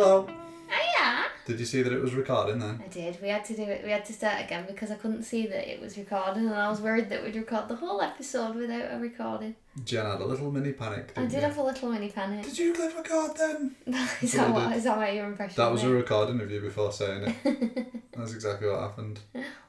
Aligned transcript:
Hello. 0.00 0.26
Hiya. 0.66 1.26
Did 1.44 1.60
you 1.60 1.66
see 1.66 1.82
that 1.82 1.92
it 1.92 2.00
was 2.00 2.14
recording 2.14 2.58
then? 2.58 2.82
I 2.82 2.88
did. 2.88 3.20
We 3.20 3.28
had 3.28 3.44
to 3.44 3.54
do 3.54 3.64
it. 3.64 3.84
We 3.84 3.90
had 3.90 4.06
to 4.06 4.14
start 4.14 4.42
again 4.42 4.64
because 4.66 4.90
I 4.90 4.94
couldn't 4.94 5.24
see 5.24 5.46
that 5.46 5.70
it 5.70 5.78
was 5.78 5.98
recording, 5.98 6.46
and 6.46 6.54
I 6.54 6.70
was 6.70 6.80
worried 6.80 7.10
that 7.10 7.22
we'd 7.22 7.36
record 7.36 7.68
the 7.68 7.76
whole 7.76 8.00
episode 8.00 8.56
without 8.56 8.94
a 8.94 8.98
recording. 8.98 9.56
Jen 9.84 10.06
had 10.06 10.22
a 10.22 10.24
little 10.24 10.50
mini 10.50 10.72
panic. 10.72 11.12
I 11.18 11.26
did 11.26 11.32
you? 11.32 11.40
have 11.40 11.58
a 11.58 11.62
little 11.62 11.90
mini 11.90 12.08
panic. 12.08 12.46
Did 12.46 12.58
you 12.58 12.72
click 12.72 12.96
record 12.96 13.36
then? 13.36 13.76
is 14.22 14.32
that 14.32 14.50
what? 14.50 14.74
Is 14.74 14.84
that 14.84 14.96
what 14.96 15.12
your 15.12 15.26
impression? 15.26 15.62
That 15.62 15.70
was 15.70 15.82
a 15.82 15.90
recording 15.90 16.40
of 16.40 16.50
you 16.50 16.62
before 16.62 16.92
saying 16.92 17.34
it. 17.44 18.02
That's 18.16 18.32
exactly 18.32 18.70
what 18.70 18.80
happened. 18.80 19.20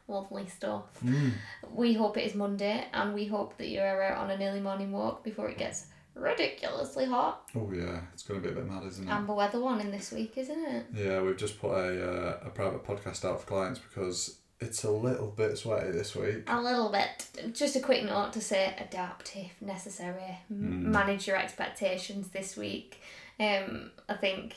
lovely 0.07 0.47
stuff. 0.47 0.85
Mm. 1.03 1.33
We 1.73 1.93
hope 1.95 2.15
it 2.15 2.23
is 2.23 2.35
Monday, 2.35 2.85
and 2.93 3.13
we 3.13 3.25
hope 3.25 3.57
that 3.57 3.67
you're 3.67 4.01
out 4.01 4.17
on 4.17 4.29
an 4.31 4.41
early 4.41 4.61
morning 4.61 4.93
walk 4.93 5.25
before 5.25 5.49
it 5.49 5.57
gets 5.57 5.87
ridiculously 6.15 7.05
hot. 7.05 7.49
Oh 7.55 7.71
yeah, 7.73 8.01
it's 8.13 8.23
going 8.23 8.41
to 8.41 8.47
be 8.47 8.53
a 8.53 8.55
bit 8.55 8.69
mad, 8.69 8.83
isn't 8.85 9.07
it? 9.07 9.11
Amber 9.11 9.33
weather 9.33 9.59
one 9.59 9.79
in 9.81 9.91
this 9.91 10.11
week, 10.11 10.33
isn't 10.37 10.65
it? 10.65 10.85
yeah, 10.93 11.21
we've 11.21 11.37
just 11.37 11.59
put 11.59 11.71
a 11.71 12.11
uh, 12.11 12.39
a 12.45 12.49
private 12.49 12.83
podcast 12.83 13.25
out 13.25 13.41
for 13.41 13.47
clients 13.47 13.79
because 13.79 14.37
it's 14.59 14.83
a 14.83 14.91
little 14.91 15.27
bit 15.27 15.57
sweaty 15.57 15.91
this 15.91 16.15
week. 16.15 16.43
A 16.47 16.61
little 16.61 16.91
bit. 16.91 17.53
Just 17.53 17.75
a 17.75 17.79
quick 17.79 18.03
note 18.03 18.33
to 18.33 18.41
say 18.41 18.75
adapt 18.79 19.35
if 19.35 19.59
necessary. 19.61 20.37
Mm. 20.53 20.83
Manage 20.83 21.27
your 21.27 21.37
expectations 21.37 22.29
this 22.29 22.55
week. 22.55 23.01
Um, 23.39 23.91
I 24.07 24.13
think 24.13 24.55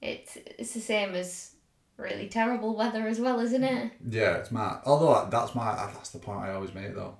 it's 0.00 0.36
it's 0.36 0.72
the 0.72 0.80
same 0.80 1.14
as 1.14 1.52
really 1.98 2.28
terrible 2.28 2.76
weather 2.76 3.06
as 3.06 3.20
well, 3.20 3.40
isn't 3.40 3.64
it? 3.64 3.92
Yeah, 4.08 4.36
it's 4.36 4.50
mad. 4.50 4.80
Although 4.86 5.28
that's 5.30 5.54
my 5.54 5.74
that's 5.74 6.10
the 6.10 6.18
point 6.18 6.40
I 6.40 6.54
always 6.54 6.74
make 6.74 6.94
though. 6.94 7.16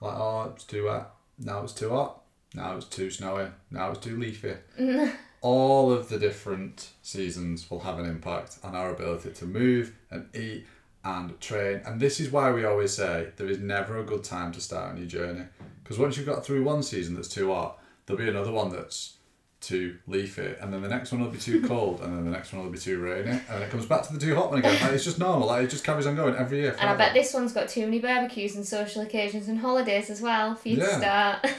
Like, 0.00 0.14
oh, 0.14 0.52
it's 0.54 0.64
too 0.64 0.84
wet. 0.86 1.10
Now 1.38 1.62
it's 1.62 1.72
too 1.72 1.90
hot. 1.90 2.22
Now 2.54 2.76
it's 2.76 2.86
too 2.86 3.10
snowy. 3.10 3.48
Now 3.70 3.90
it's 3.90 4.00
too 4.00 4.18
leafy. 4.18 4.54
Mm. 4.78 5.12
All 5.40 5.92
of 5.92 6.08
the 6.08 6.18
different 6.18 6.90
seasons 7.02 7.70
will 7.70 7.80
have 7.80 7.98
an 7.98 8.06
impact 8.06 8.58
on 8.64 8.74
our 8.74 8.90
ability 8.90 9.30
to 9.30 9.44
move 9.44 9.94
and 10.10 10.34
eat 10.34 10.66
and 11.04 11.40
train. 11.40 11.80
And 11.84 12.00
this 12.00 12.18
is 12.18 12.30
why 12.30 12.50
we 12.50 12.64
always 12.64 12.92
say 12.92 13.28
there 13.36 13.48
is 13.48 13.58
never 13.58 13.98
a 13.98 14.04
good 14.04 14.24
time 14.24 14.50
to 14.52 14.60
start 14.60 14.94
a 14.94 14.98
new 14.98 15.06
journey. 15.06 15.44
Because 15.82 15.98
once 15.98 16.16
you've 16.16 16.26
got 16.26 16.44
through 16.44 16.64
one 16.64 16.82
season 16.82 17.14
that's 17.14 17.28
too 17.28 17.52
hot, 17.52 17.78
there'll 18.06 18.18
be 18.18 18.28
another 18.28 18.52
one 18.52 18.70
that's 18.70 19.14
too 19.60 19.98
leafy, 20.06 20.54
and 20.60 20.72
then 20.72 20.82
the 20.82 20.88
next 20.88 21.10
one 21.10 21.20
will 21.20 21.30
be 21.30 21.38
too 21.38 21.62
cold, 21.66 22.00
and 22.00 22.16
then 22.16 22.24
the 22.24 22.30
next 22.30 22.52
one 22.52 22.64
will 22.64 22.70
be 22.70 22.78
too 22.78 23.00
rainy, 23.00 23.30
and 23.30 23.42
then 23.48 23.62
it 23.62 23.70
comes 23.70 23.86
back 23.86 24.02
to 24.06 24.12
the 24.12 24.18
too 24.18 24.34
hot 24.34 24.50
one 24.50 24.60
again. 24.60 24.80
Like, 24.80 24.92
it's 24.92 25.04
just 25.04 25.18
normal. 25.18 25.48
Like 25.48 25.64
it 25.64 25.70
just 25.70 25.84
carries 25.84 26.06
on 26.06 26.14
going 26.16 26.36
every 26.36 26.58
year. 26.58 26.76
And 26.78 26.88
I 26.88 26.96
bet 26.96 27.14
this 27.14 27.34
one's 27.34 27.52
got 27.52 27.68
too 27.68 27.84
many 27.84 27.98
barbecues 27.98 28.56
and 28.56 28.66
social 28.66 29.02
occasions 29.02 29.48
and 29.48 29.58
holidays 29.58 30.10
as 30.10 30.20
well 30.20 30.54
for 30.54 30.68
you 30.68 30.76
to 30.76 30.86
start. 30.86 31.46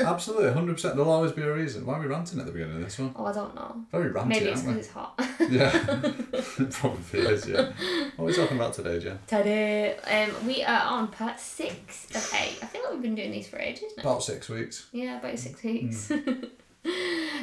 Absolutely, 0.00 0.52
hundred 0.52 0.74
percent. 0.74 0.96
There'll 0.96 1.10
always 1.10 1.32
be 1.32 1.42
a 1.42 1.52
reason. 1.52 1.84
Why 1.86 1.94
are 1.94 2.00
we 2.00 2.06
ranting 2.06 2.38
at 2.40 2.46
the 2.46 2.52
beginning 2.52 2.76
of 2.76 2.82
this 2.82 2.98
one? 2.98 3.12
oh, 3.16 3.26
I 3.26 3.32
don't 3.32 3.54
know. 3.54 3.84
Very 3.92 4.10
ranty, 4.10 4.26
Maybe 4.28 4.46
it's 4.46 4.62
because 4.62 4.76
it's 4.78 4.90
hot. 4.90 5.14
Yeah, 5.50 5.70
it 5.74 6.70
probably 6.70 7.20
is. 7.20 7.46
Yeah. 7.48 7.72
What 8.16 8.24
are 8.24 8.26
we 8.26 8.32
talking 8.34 8.56
about 8.56 8.74
today, 8.74 8.98
Jen? 9.00 9.18
Today, 9.26 9.96
um, 9.98 10.46
we 10.46 10.62
are 10.62 10.82
on 10.86 11.08
part 11.08 11.40
six 11.40 12.06
of 12.14 12.32
eight. 12.40 12.58
I 12.62 12.66
feel 12.66 12.82
like 12.84 12.92
we've 12.92 13.02
been 13.02 13.14
doing 13.14 13.32
these 13.32 13.48
for 13.48 13.58
ages 13.58 13.92
now. 13.96 14.02
About 14.02 14.22
six 14.22 14.48
weeks. 14.48 14.86
Yeah, 14.92 15.18
about 15.18 15.38
six 15.38 15.60
Hmm. 15.60 15.68
weeks. 15.68 16.12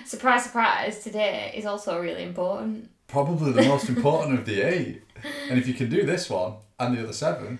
surprise, 0.05 0.43
surprise, 0.45 1.03
today 1.03 1.51
is 1.55 1.65
also 1.65 1.99
really 2.01 2.23
important. 2.23 2.89
Probably 3.07 3.51
the 3.51 3.63
most 3.67 3.89
important 3.89 4.39
of 4.39 4.45
the 4.45 4.61
eight. 4.61 5.01
And 5.49 5.57
if 5.57 5.67
you 5.67 5.73
can 5.73 5.89
do 5.89 6.05
this 6.05 6.29
one 6.29 6.53
and 6.79 6.95
the 6.97 7.03
other 7.03 7.13
seven, 7.13 7.59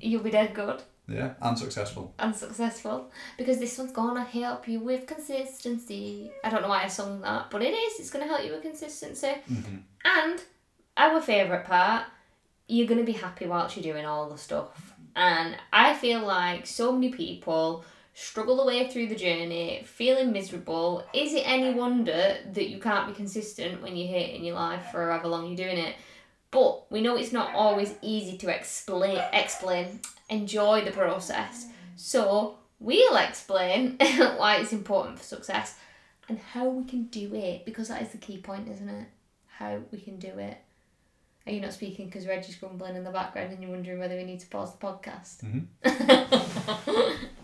You'll 0.00 0.22
be 0.22 0.30
dead 0.30 0.52
good 0.54 0.82
yeah, 1.08 1.34
and 1.40 1.58
successful. 1.58 2.14
and 2.18 2.34
successful 2.34 3.10
because 3.38 3.58
this 3.58 3.78
one's 3.78 3.92
gonna 3.92 4.24
help 4.24 4.66
you 4.66 4.80
with 4.80 5.06
consistency. 5.06 6.30
I 6.42 6.50
don't 6.50 6.62
know 6.62 6.68
why 6.68 6.84
I 6.84 6.88
sung 6.88 7.20
that, 7.20 7.50
but 7.50 7.62
it 7.62 7.74
is. 7.74 8.00
It's 8.00 8.10
gonna 8.10 8.26
help 8.26 8.44
you 8.44 8.52
with 8.52 8.62
consistency. 8.62 9.34
Mm-hmm. 9.50 9.76
And 10.04 10.42
our 10.96 11.20
favourite 11.20 11.64
part, 11.64 12.04
you're 12.68 12.88
gonna 12.88 13.04
be 13.04 13.12
happy 13.12 13.46
whilst 13.46 13.76
you're 13.76 13.92
doing 13.92 14.06
all 14.06 14.28
the 14.28 14.38
stuff. 14.38 14.94
And 15.14 15.56
I 15.72 15.94
feel 15.94 16.26
like 16.26 16.66
so 16.66 16.92
many 16.92 17.10
people 17.10 17.84
struggle 18.18 18.56
the 18.56 18.64
way 18.64 18.88
through 18.88 19.06
the 19.06 19.14
journey, 19.14 19.82
feeling 19.84 20.32
miserable. 20.32 21.04
Is 21.12 21.34
it 21.34 21.46
any 21.46 21.72
wonder 21.72 22.38
that 22.52 22.68
you 22.68 22.80
can't 22.80 23.08
be 23.08 23.14
consistent 23.14 23.82
when 23.82 23.94
you're 23.94 24.08
hating 24.08 24.44
your 24.44 24.54
life 24.54 24.86
for 24.90 25.10
however 25.10 25.28
long 25.28 25.46
you're 25.46 25.56
doing 25.56 25.78
it? 25.78 25.94
But 26.56 26.90
we 26.90 27.02
know 27.02 27.16
it's 27.16 27.32
not 27.32 27.54
always 27.54 27.92
easy 28.00 28.38
to 28.38 28.48
explain 28.48 29.20
explain, 29.34 30.00
enjoy 30.30 30.86
the 30.86 30.90
process. 30.90 31.66
So 31.96 32.56
we'll 32.80 33.16
explain 33.16 33.98
why 34.38 34.56
it's 34.56 34.72
important 34.72 35.18
for 35.18 35.24
success 35.24 35.78
and 36.30 36.38
how 36.38 36.70
we 36.70 36.84
can 36.84 37.08
do 37.08 37.34
it 37.34 37.66
because 37.66 37.88
that 37.88 38.00
is 38.00 38.08
the 38.08 38.16
key 38.16 38.38
point, 38.38 38.70
isn't 38.70 38.88
it? 38.88 39.06
How 39.48 39.80
we 39.92 40.00
can 40.00 40.18
do 40.18 40.28
it. 40.38 40.56
Are 41.46 41.52
you 41.52 41.60
not 41.60 41.74
speaking 41.74 42.06
because 42.06 42.26
Reggie's 42.26 42.56
grumbling 42.56 42.96
in 42.96 43.04
the 43.04 43.10
background 43.10 43.52
and 43.52 43.60
you're 43.60 43.72
wondering 43.72 43.98
whether 43.98 44.16
we 44.16 44.24
need 44.24 44.40
to 44.40 44.46
pause 44.46 44.74
the 44.74 44.78
podcast? 44.78 45.68
Mm-hmm. 45.84 47.26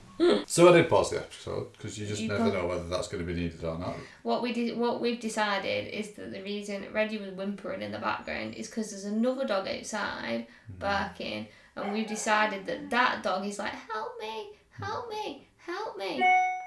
So 0.47 0.69
I 0.69 0.73
did 0.73 0.89
pause 0.89 1.11
the 1.11 1.19
episode 1.19 1.73
because 1.73 1.99
you 1.99 2.07
just 2.07 2.21
You 2.21 2.29
never 2.29 2.45
pause- 2.45 2.53
know 2.53 2.67
whether 2.67 2.89
that's 2.89 3.09
going 3.09 3.27
to 3.27 3.33
be 3.33 3.41
needed 3.41 3.65
or 3.65 3.79
not. 3.79 3.95
What 4.23 4.43
we 4.43 4.53
did, 4.53 4.77
what 4.77 5.01
we've 5.01 5.21
decided 5.21 5.93
is 5.93 6.13
that 6.13 6.33
the 6.33 6.43
reason 6.43 6.87
Reggie 6.93 7.19
was 7.19 7.31
whimpering 7.31 7.83
in 7.83 7.93
the 7.93 7.99
background 7.99 8.55
is 8.55 8.69
because 8.69 8.91
there's 8.91 9.05
another 9.05 9.47
dog 9.47 9.67
outside 9.67 10.47
hmm. 10.67 10.79
barking, 10.79 11.49
and 11.77 11.93
we've 11.93 12.07
decided 12.07 12.67
that 12.67 12.91
that 12.91 13.23
dog 13.23 13.47
is 13.47 13.59
like, 13.59 13.73
"Help 13.73 14.13
me, 14.21 14.51
help 14.71 15.09
me, 15.09 15.49
help 15.57 15.97
me," 15.97 16.23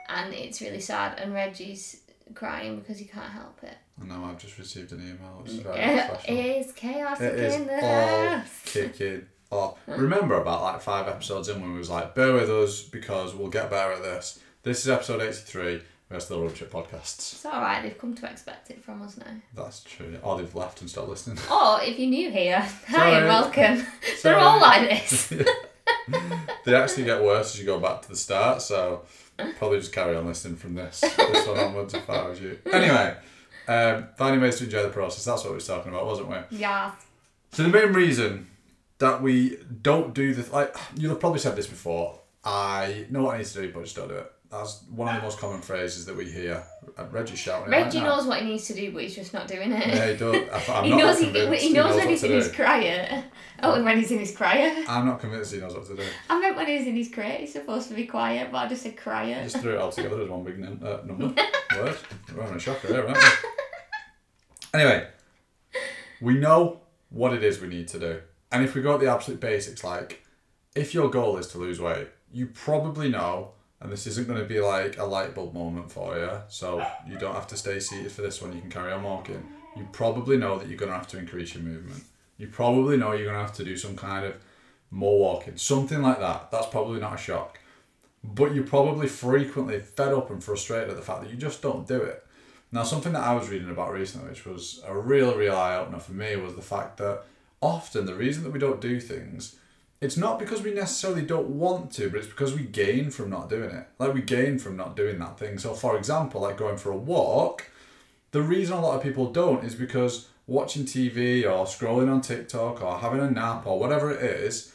and 0.10 0.34
it's 0.34 0.62
really 0.62 0.82
sad. 0.82 1.20
And 1.20 1.34
Reggie's 1.34 2.02
crying 2.34 2.80
because 2.80 2.98
he 2.98 3.06
can't 3.06 3.32
help 3.32 3.64
it. 3.64 3.78
I 4.02 4.06
know 4.06 4.26
I've 4.26 4.38
just 4.38 4.58
received 4.58 4.92
an 4.92 5.02
email, 5.02 5.42
which 5.42 5.52
is 5.52 5.60
very 5.60 5.80
It 6.28 6.66
is 6.68 6.72
chaos 6.74 7.22
It 7.22 7.36
is 7.36 7.56
in 7.56 7.68
the 7.68 7.76
all 7.76 8.30
house. 8.30 8.62
kicking 8.66 9.28
off. 9.52 9.78
Remember 9.88 10.40
about 10.42 10.62
like 10.62 10.82
five 10.82 11.08
episodes 11.08 11.50
in 11.50 11.62
when 11.62 11.72
we 11.74 11.78
was 11.80 11.90
like, 11.90 12.16
bear 12.16 12.34
with 12.34 12.50
us 12.50 12.82
because 12.84 13.34
we'll 13.36 13.50
get 13.50 13.70
better 13.70 13.94
at 13.94 14.02
this. 14.04 14.40
This 14.64 14.80
is 14.82 14.90
episode 14.90 15.22
83. 15.22 15.82
We're 16.10 16.20
still 16.20 16.42
Rubber 16.42 16.54
Chip 16.54 16.72
Podcasts. 16.72 17.34
It's 17.34 17.46
all 17.46 17.62
right. 17.62 17.82
They've 17.82 17.98
come 17.98 18.14
to 18.16 18.30
expect 18.30 18.70
it 18.70 18.84
from 18.84 19.02
us 19.02 19.18
now. 19.18 19.26
That's 19.56 19.84
true. 19.84 20.18
Or 20.22 20.38
they've 20.38 20.54
left 20.56 20.82
and 20.82 20.90
stopped 20.90 21.10
listening. 21.10 21.38
Or 21.52 21.82
if 21.82 21.98
you're 21.98 22.10
new 22.10 22.32
here, 22.32 22.60
hi 22.88 23.18
and 23.20 23.28
welcome. 23.28 23.86
They're 24.24 24.38
all 24.38 24.60
like 24.62 24.90
this. 24.90 25.34
they 26.66 26.76
actually 26.76 27.06
get 27.06 27.24
worse 27.24 27.54
as 27.56 27.60
you 27.60 27.66
go 27.66 27.80
back 27.80 28.02
to 28.04 28.10
the 28.10 28.16
start, 28.16 28.62
so 28.62 29.02
probably 29.58 29.80
just 29.80 29.94
carry 29.94 30.16
on 30.16 30.26
listening 30.26 30.56
from 30.58 30.76
this 30.76 31.02
this 31.02 31.48
one 31.48 31.58
onwards 31.60 31.94
if 31.94 32.10
I 32.10 32.28
was 32.28 32.40
you. 32.40 32.58
Anyway, 32.72 33.16
um, 33.68 34.08
finding 34.18 34.42
ways 34.42 34.58
to 34.58 34.66
enjoy 34.66 34.84
the 34.84 34.90
process. 34.90 35.26
That's 35.26 35.44
what 35.44 35.52
we 35.52 35.56
were 35.58 35.62
talking 35.62 35.92
about, 35.92 36.06
wasn't 36.06 36.30
we? 36.30 36.38
yeah. 36.58 36.92
So 37.52 37.64
the 37.64 37.70
main 37.70 37.94
reason 37.94 38.48
that 39.00 39.22
we 39.22 39.58
don't 39.82 40.14
do 40.14 40.34
the 40.34 40.52
like 40.54 40.76
you'll 40.96 41.12
have 41.12 41.20
probably 41.20 41.40
said 41.40 41.56
this 41.56 41.68
before. 41.68 42.20
I 42.44 43.06
know 43.10 43.24
what 43.24 43.36
I 43.36 43.38
need 43.40 43.48
to 43.48 43.62
do, 43.62 43.72
but 43.74 43.84
just 43.84 43.96
don't 43.96 44.08
do 44.10 44.16
it. 44.16 44.32
That's 44.52 44.84
one 44.84 45.10
of 45.10 45.16
the 45.16 45.22
most 45.24 45.40
common 45.40 45.62
phrases 45.62 46.06
that 46.06 46.16
we 46.16 46.30
hear. 46.30 46.64
Uh, 46.98 47.06
Reggie's 47.12 47.40
shouting. 47.40 47.72
Reggie 47.72 47.98
right 47.98 48.06
knows 48.08 48.26
what 48.28 48.40
he 48.42 48.46
needs 48.48 48.68
to 48.68 48.74
do, 48.76 48.92
but 48.94 49.02
he's 49.02 49.16
just 49.16 49.34
not 49.34 49.48
doing 49.48 49.72
it. 49.72 49.88
Yeah, 49.88 50.12
he 50.12 50.16
does. 50.18 50.36
I- 50.70 50.74
I'm 50.78 50.84
he 50.84 50.90
not 50.92 50.98
knows 51.00 51.20
he, 51.20 51.58
he 51.68 51.74
knows 51.74 51.96
when 51.96 52.08
he's 52.10 52.24
in 52.24 52.32
his 52.32 52.52
crier. 52.52 53.24
Oh, 53.64 53.74
and 53.74 53.84
when 53.84 53.98
he's 53.98 54.12
in 54.12 54.20
his 54.20 54.36
crier. 54.36 54.72
I'm 54.88 55.08
not 55.08 55.20
convinced 55.20 55.52
he 55.54 55.60
knows 55.60 55.74
what 55.74 55.88
to 55.88 55.96
do. 55.96 56.04
I 56.30 56.40
meant 56.40 56.56
when 56.56 56.68
he's 56.68 56.86
in 56.86 56.96
his 56.96 57.10
crate, 57.10 57.40
he's 57.40 57.54
supposed 57.54 57.90
to 57.90 57.96
be 57.96 58.06
quiet, 58.06 58.52
but 58.52 58.60
I 58.60 58.68
just 58.68 58.84
said 58.84 58.96
crier. 58.96 59.44
Just 59.44 59.58
threw 59.58 59.74
it 59.74 59.80
all 59.80 59.92
together 59.92 60.22
as 60.22 60.30
one 60.30 60.44
big 60.44 60.60
num- 60.60 60.80
uh, 60.84 60.98
number. 61.06 61.26
Word. 61.76 61.98
We're 62.34 62.42
having 62.44 62.58
a 62.58 62.60
shocker 62.60 62.88
here, 62.90 63.06
aren't 63.08 63.18
we? 63.18 63.24
Anyway, 64.74 65.08
we 66.22 66.34
know 66.38 66.82
what 67.10 67.34
it 67.34 67.44
is 67.44 67.62
we 67.62 67.68
need 67.68 67.88
to 67.90 68.00
do. 68.00 68.22
And 68.52 68.64
if 68.64 68.76
we 68.76 68.82
go 68.82 68.94
at 68.94 69.00
the 69.00 69.12
absolute 69.12 69.40
basics, 69.40 69.84
like 69.84 70.24
if 70.76 70.94
your 70.94 71.10
goal 71.10 71.38
is 71.38 71.48
to 71.48 71.58
lose 71.58 71.80
weight, 71.80 72.08
you 72.32 72.48
probably 72.48 73.10
know, 73.10 73.52
and 73.80 73.92
this 73.92 74.08
isn't 74.08 74.28
going 74.28 74.40
to 74.40 74.46
be 74.46 74.60
like 74.60 74.98
a 74.98 75.04
light 75.04 75.36
bulb 75.36 75.54
moment 75.54 75.92
for 75.92 76.18
you, 76.18 76.30
so 76.48 76.86
you 77.08 77.18
don't 77.18 77.36
have 77.36 77.48
to 77.48 77.58
stay 77.58 77.80
seated 77.80 78.12
for 78.12 78.22
this 78.22 78.42
one, 78.42 78.54
you 78.54 78.62
can 78.62 78.70
carry 78.70 78.92
on 78.92 79.04
walking. 79.04 79.46
You 79.76 79.88
probably 79.92 80.38
know 80.38 80.58
that 80.58 80.68
you're 80.68 80.78
going 80.78 80.92
to 80.92 80.98
have 80.98 81.08
to 81.10 81.20
increase 81.20 81.54
your 81.54 81.64
movement. 81.64 82.04
You 82.38 82.48
probably 82.48 82.98
know 82.98 83.12
you're 83.12 83.26
going 83.26 83.38
to 83.38 83.42
have 83.42 83.56
to 83.56 83.66
do 83.66 83.76
some 83.78 83.96
kind 83.96 84.26
of 84.26 84.36
more 84.92 85.20
walking, 85.20 85.58
something 85.58 86.02
like 86.02 86.20
that. 86.20 86.52
That's 86.52 86.68
probably 86.68 87.00
not 87.00 87.16
a 87.16 87.18
shock 87.18 87.60
but 88.34 88.56
you're 88.56 88.66
probably 88.66 89.08
frequently 89.08 89.80
fed 89.80 90.14
up 90.14 90.30
and 90.30 90.44
frustrated 90.44 90.90
at 90.90 90.96
the 90.96 91.02
fact 91.02 91.22
that 91.22 91.30
you 91.30 91.38
just 91.38 91.62
don't 91.62 91.88
do 91.88 92.02
it. 92.02 92.26
Now, 92.72 92.84
something 92.84 93.14
that 93.14 93.24
I 93.24 93.34
was 93.34 93.50
reading 93.50 93.70
about 93.70 93.94
recently, 93.94 94.30
which 94.30 94.46
was 94.46 94.82
a 94.86 94.98
real, 94.98 95.36
real 95.36 95.56
eye 95.56 95.78
opener 95.78 96.00
for 96.00 96.14
me, 96.14 96.36
was 96.36 96.56
the 96.56 96.62
fact 96.62 96.98
that 96.98 97.24
often 97.66 98.06
the 98.06 98.14
reason 98.14 98.44
that 98.44 98.52
we 98.52 98.60
don't 98.60 98.80
do 98.80 99.00
things, 99.00 99.56
it's 100.00 100.18
not 100.18 100.38
because 100.38 100.62
we 100.62 100.74
necessarily 100.74 101.24
don't 101.24 101.50
want 101.50 101.92
to, 101.94 102.10
but 102.10 102.20
it's 102.20 102.28
because 102.28 102.54
we 102.54 102.64
gain 102.64 103.10
from 103.10 103.30
not 103.30 103.50
doing 103.50 103.72
it. 103.72 103.88
Like 103.98 104.14
we 104.14 104.22
gain 104.22 104.60
from 104.60 104.78
not 104.78 104.96
doing 104.96 105.18
that 105.20 105.40
thing. 105.40 105.58
So, 105.58 105.74
for 105.74 105.98
example, 105.98 106.42
like 106.42 106.58
going 106.58 106.78
for 106.78 106.92
a 106.92 106.98
walk, 106.98 107.72
the 108.32 108.42
reason 108.42 108.78
a 108.78 108.82
lot 108.82 108.98
of 108.98 109.04
people 109.04 109.32
don't 109.32 109.64
is 109.64 109.74
because 109.74 110.28
watching 110.46 110.86
TV 110.86 111.44
or 111.44 111.66
scrolling 111.66 112.12
on 112.12 112.22
TikTok 112.22 112.82
or 112.82 113.00
having 113.00 113.20
a 113.20 113.32
nap 113.32 113.66
or 113.66 113.80
whatever 113.80 114.12
it 114.12 114.22
is 114.22 114.72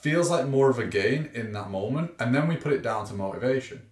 feels 0.00 0.30
like 0.30 0.46
more 0.46 0.70
of 0.70 0.78
a 0.78 0.86
gain 0.86 1.28
in 1.34 1.52
that 1.52 1.70
moment, 1.70 2.12
and 2.18 2.34
then 2.34 2.48
we 2.48 2.56
put 2.56 2.72
it 2.72 2.82
down 2.82 3.06
to 3.06 3.12
motivation. 3.12 3.82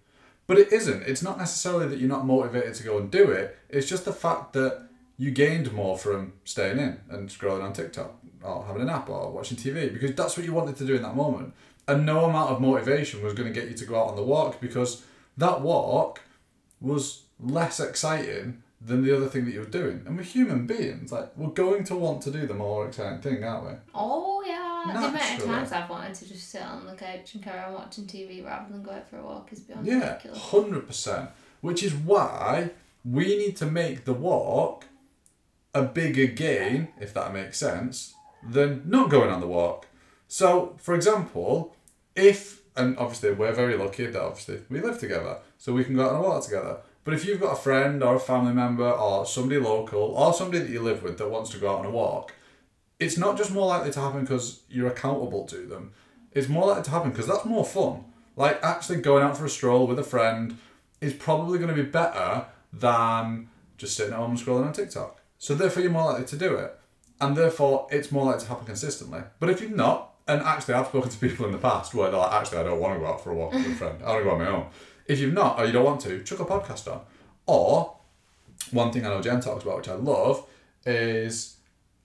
But 0.47 0.57
it 0.57 0.73
isn't. 0.73 1.03
It's 1.03 1.21
not 1.21 1.37
necessarily 1.37 1.87
that 1.87 1.99
you're 1.99 2.09
not 2.09 2.25
motivated 2.25 2.73
to 2.75 2.83
go 2.83 2.97
and 2.97 3.11
do 3.11 3.29
it. 3.29 3.55
It's 3.69 3.87
just 3.87 4.05
the 4.05 4.13
fact 4.13 4.53
that 4.53 4.88
you 5.19 5.29
gained 5.31 5.71
more 5.73 5.97
from 5.97 6.33
staying 6.45 6.79
in 6.79 6.99
and 7.09 7.29
scrolling 7.29 7.63
on 7.63 7.73
TikTok 7.73 8.11
or 8.41 8.63
having 8.65 8.81
a 8.81 8.85
nap 8.85 9.07
or 9.09 9.29
watching 9.31 9.57
TV 9.57 9.91
because 9.93 10.13
that's 10.15 10.35
what 10.37 10.45
you 10.45 10.53
wanted 10.53 10.75
to 10.77 10.85
do 10.85 10.95
in 10.95 11.01
that 11.03 11.15
moment. 11.15 11.53
And 11.87 12.05
no 12.05 12.25
amount 12.25 12.51
of 12.51 12.61
motivation 12.61 13.21
was 13.23 13.33
going 13.33 13.51
to 13.53 13.59
get 13.59 13.69
you 13.69 13.75
to 13.75 13.85
go 13.85 13.99
out 13.99 14.07
on 14.09 14.15
the 14.15 14.23
walk 14.23 14.61
because 14.61 15.03
that 15.37 15.61
walk 15.61 16.21
was 16.81 17.23
less 17.39 17.79
exciting 17.79 18.63
than 18.81 19.03
the 19.03 19.13
other 19.15 19.27
thing 19.27 19.43
that 19.45 19.53
you 19.53 19.59
were 19.59 19.65
doing. 19.65 20.03
And 20.05 20.15
we're 20.15 20.23
human 20.23 20.65
beings. 20.65 21.11
Like, 21.11 21.35
we're 21.35 21.49
going 21.49 21.83
to 21.85 21.95
want 21.97 22.21
to 22.23 22.31
do 22.31 22.47
the 22.47 22.53
more 22.53 22.87
exciting 22.87 23.19
thing, 23.19 23.43
aren't 23.43 23.65
we? 23.65 23.71
Oh 23.93 24.41
yeah. 24.47 24.83
The 24.85 24.91
amount 24.97 25.05
of 25.07 25.13
Naturally. 25.15 25.45
times 25.53 25.71
I've 25.73 25.89
wanted 25.89 26.15
to 26.15 26.27
just 26.29 26.49
sit 26.49 26.61
on 26.61 26.85
the 26.85 26.93
couch 26.93 27.33
and 27.33 27.43
carry 27.43 27.59
on 27.59 27.73
watching 27.73 28.05
TV 28.05 28.45
rather 28.45 28.71
than 28.71 28.81
go 28.81 28.91
out 28.91 29.09
for 29.09 29.17
a 29.17 29.23
walk 29.23 29.51
is 29.51 29.59
beyond 29.59 29.85
Yeah, 29.85 30.11
ridiculous. 30.13 30.39
hundred 30.41 30.87
percent. 30.87 31.29
Which 31.59 31.83
is 31.83 31.93
why 31.93 32.69
we 33.03 33.37
need 33.37 33.57
to 33.57 33.65
make 33.65 34.05
the 34.05 34.13
walk 34.13 34.85
a 35.73 35.83
bigger 35.83 36.25
gain, 36.25 36.89
if 36.99 37.13
that 37.13 37.33
makes 37.33 37.57
sense, 37.57 38.15
than 38.47 38.83
not 38.85 39.09
going 39.09 39.29
on 39.29 39.41
the 39.41 39.47
walk. 39.47 39.87
So, 40.27 40.75
for 40.77 40.95
example, 40.95 41.75
if 42.15 42.59
and 42.75 42.97
obviously 42.97 43.31
we're 43.31 43.51
very 43.51 43.75
lucky 43.75 44.05
that 44.05 44.21
obviously 44.21 44.61
we 44.69 44.79
live 44.79 44.99
together, 44.99 45.39
so 45.57 45.73
we 45.73 45.83
can 45.83 45.95
go 45.95 46.05
out 46.05 46.13
on 46.13 46.17
a 46.17 46.21
walk 46.21 46.43
together. 46.43 46.77
But 47.03 47.13
if 47.13 47.25
you've 47.25 47.41
got 47.41 47.53
a 47.53 47.61
friend 47.61 48.03
or 48.03 48.15
a 48.15 48.19
family 48.19 48.53
member 48.53 48.89
or 48.89 49.25
somebody 49.25 49.59
local 49.59 50.01
or 50.01 50.33
somebody 50.33 50.59
that 50.59 50.69
you 50.69 50.81
live 50.81 51.03
with 51.03 51.17
that 51.17 51.29
wants 51.29 51.49
to 51.51 51.57
go 51.57 51.71
out 51.71 51.79
on 51.79 51.85
a 51.85 51.91
walk, 51.91 52.33
it's 52.99 53.17
not 53.17 53.37
just 53.37 53.51
more 53.51 53.67
likely 53.67 53.91
to 53.91 53.99
happen 53.99 54.21
because 54.21 54.61
you're 54.69 54.87
accountable 54.87 55.45
to 55.45 55.65
them. 55.65 55.91
It's 56.31 56.47
more 56.47 56.67
likely 56.67 56.83
to 56.83 56.91
happen 56.91 57.11
because 57.11 57.27
that's 57.27 57.45
more 57.45 57.65
fun. 57.65 58.05
Like 58.35 58.63
actually 58.63 59.01
going 59.01 59.23
out 59.23 59.37
for 59.37 59.45
a 59.45 59.49
stroll 59.49 59.87
with 59.87 59.99
a 59.99 60.03
friend 60.03 60.57
is 61.01 61.13
probably 61.13 61.57
going 61.57 61.75
to 61.75 61.83
be 61.83 61.89
better 61.89 62.45
than 62.71 63.49
just 63.77 63.95
sitting 63.95 64.13
at 64.13 64.19
home 64.19 64.31
and 64.31 64.39
scrolling 64.39 64.67
on 64.67 64.73
TikTok. 64.73 65.18
So 65.39 65.55
therefore 65.55 65.81
you're 65.81 65.91
more 65.91 66.11
likely 66.11 66.25
to 66.27 66.35
do 66.37 66.55
it. 66.55 66.77
And 67.19 67.35
therefore 67.35 67.87
it's 67.91 68.11
more 68.11 68.25
likely 68.25 68.41
to 68.43 68.47
happen 68.49 68.65
consistently. 68.65 69.21
But 69.39 69.49
if 69.49 69.59
you're 69.61 69.71
not, 69.71 70.13
and 70.27 70.41
actually 70.41 70.75
I've 70.75 70.87
spoken 70.87 71.09
to 71.09 71.17
people 71.17 71.45
in 71.47 71.51
the 71.51 71.57
past 71.57 71.93
where 71.95 72.11
they're 72.11 72.19
like, 72.19 72.31
actually 72.33 72.59
I 72.59 72.63
don't 72.63 72.79
want 72.79 72.93
to 72.93 72.99
go 72.99 73.07
out 73.07 73.23
for 73.23 73.31
a 73.31 73.35
walk 73.35 73.53
with 73.53 73.65
a 73.65 73.75
friend. 73.75 73.97
I 74.03 74.09
want 74.11 74.19
to 74.19 74.23
go 74.25 74.31
on 74.31 74.39
my 74.39 74.47
own. 74.47 74.67
If 75.07 75.19
you've 75.19 75.33
not 75.33 75.57
or 75.59 75.65
you 75.65 75.71
don't 75.71 75.85
want 75.85 76.01
to, 76.01 76.21
chuck 76.23 76.39
a 76.39 76.45
podcast 76.45 76.89
on. 76.91 77.01
Or 77.47 77.95
one 78.71 78.91
thing 78.91 79.05
I 79.05 79.09
know 79.09 79.21
Jen 79.21 79.41
talks 79.41 79.63
about, 79.63 79.77
which 79.77 79.89
I 79.89 79.95
love, 79.95 80.45
is 80.85 81.57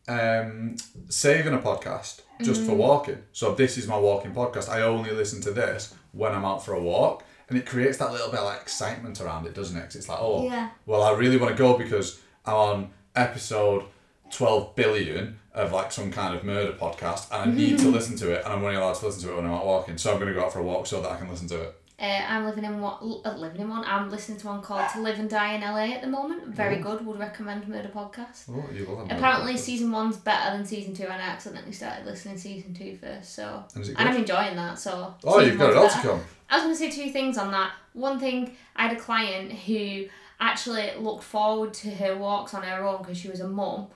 um, 0.08 0.76
saving 1.08 1.54
a 1.54 1.58
podcast 1.58 2.20
just 2.42 2.62
for 2.62 2.74
walking. 2.74 3.18
So 3.32 3.54
this 3.54 3.76
is 3.78 3.86
my 3.86 3.96
walking 3.98 4.32
podcast. 4.32 4.68
I 4.68 4.82
only 4.82 5.10
listen 5.10 5.40
to 5.42 5.50
this 5.50 5.94
when 6.12 6.32
I'm 6.32 6.44
out 6.44 6.64
for 6.64 6.74
a 6.74 6.80
walk, 6.80 7.24
and 7.48 7.58
it 7.58 7.66
creates 7.66 7.98
that 7.98 8.10
little 8.12 8.30
bit 8.30 8.40
of 8.40 8.46
like 8.46 8.60
excitement 8.62 9.20
around 9.20 9.46
it, 9.46 9.54
doesn't 9.54 9.76
it? 9.76 9.82
'Cause 9.84 9.96
it's 9.96 10.08
like, 10.08 10.18
oh, 10.20 10.44
Yeah. 10.44 10.70
well, 10.86 11.02
I 11.02 11.12
really 11.12 11.36
want 11.36 11.54
to 11.56 11.58
go 11.62 11.76
because 11.76 12.20
I'm 12.46 12.54
on 12.54 12.90
episode 13.14 13.84
twelve 14.30 14.74
billion 14.74 15.38
of 15.54 15.72
like 15.72 15.92
some 15.92 16.10
kind 16.10 16.34
of 16.36 16.44
murder 16.44 16.72
podcast, 16.72 17.30
and 17.30 17.50
I 17.52 17.54
need 17.54 17.78
to 17.78 17.88
listen 17.88 18.16
to 18.18 18.32
it, 18.32 18.44
and 18.44 18.52
I'm 18.52 18.62
only 18.64 18.76
allowed 18.76 18.94
to 18.96 19.06
listen 19.06 19.22
to 19.28 19.32
it 19.32 19.36
when 19.36 19.46
I'm 19.46 19.52
out 19.52 19.66
walking. 19.66 19.96
So 19.98 20.12
I'm 20.12 20.18
going 20.18 20.28
to 20.28 20.34
go 20.38 20.44
out 20.44 20.52
for 20.52 20.58
a 20.58 20.64
walk 20.64 20.86
so 20.86 21.00
that 21.00 21.10
I 21.12 21.16
can 21.16 21.28
listen 21.28 21.46
to 21.48 21.62
it. 21.62 21.80
Uh, 21.96 22.06
I'm 22.28 22.44
living 22.44 22.64
in 22.64 22.80
one. 22.80 23.20
Uh, 23.24 23.36
living 23.36 23.60
in 23.60 23.68
one. 23.68 23.84
I'm 23.86 24.10
listening 24.10 24.38
to 24.38 24.48
one 24.48 24.62
called 24.62 24.88
"To 24.94 25.00
Live 25.00 25.20
and 25.20 25.30
Die 25.30 25.54
in 25.54 25.60
LA" 25.60 25.94
at 25.94 26.00
the 26.02 26.08
moment. 26.08 26.48
Very 26.48 26.78
good. 26.78 27.06
Would 27.06 27.20
recommend 27.20 27.68
Murder 27.68 27.88
Podcast. 27.94 28.50
Oh, 28.50 28.64
you 28.74 28.84
love. 28.86 29.06
Apparently, 29.12 29.56
season 29.56 29.92
one's 29.92 30.16
better 30.16 30.56
than 30.56 30.66
season 30.66 30.92
two, 30.92 31.04
and 31.04 31.12
I 31.12 31.26
accidentally 31.26 31.70
started 31.72 32.04
listening 32.04 32.34
to 32.34 32.40
season 32.40 32.74
two 32.74 32.98
first. 33.00 33.32
So, 33.36 33.62
And 33.76 33.84
and 33.96 34.08
I'm 34.08 34.16
enjoying 34.16 34.56
that. 34.56 34.76
So, 34.80 35.14
Oh, 35.22 35.38
you've 35.38 35.56
got 35.56 35.70
it 35.70 35.76
all 35.76 35.88
to 35.88 35.98
come. 35.98 36.20
I 36.50 36.56
was 36.56 36.64
going 36.64 36.74
to 36.90 36.96
say 36.96 37.04
two 37.04 37.12
things 37.12 37.38
on 37.38 37.52
that. 37.52 37.70
One 37.92 38.18
thing, 38.18 38.56
I 38.74 38.88
had 38.88 38.96
a 38.96 39.00
client 39.00 39.52
who 39.52 40.06
actually 40.40 40.90
looked 40.98 41.24
forward 41.24 41.72
to 41.74 41.90
her 41.90 42.16
walks 42.16 42.54
on 42.54 42.62
her 42.62 42.84
own 42.84 42.98
because 42.98 43.16
she 43.18 43.28
was 43.28 43.40
a 43.40 43.48
mum, 43.48 43.86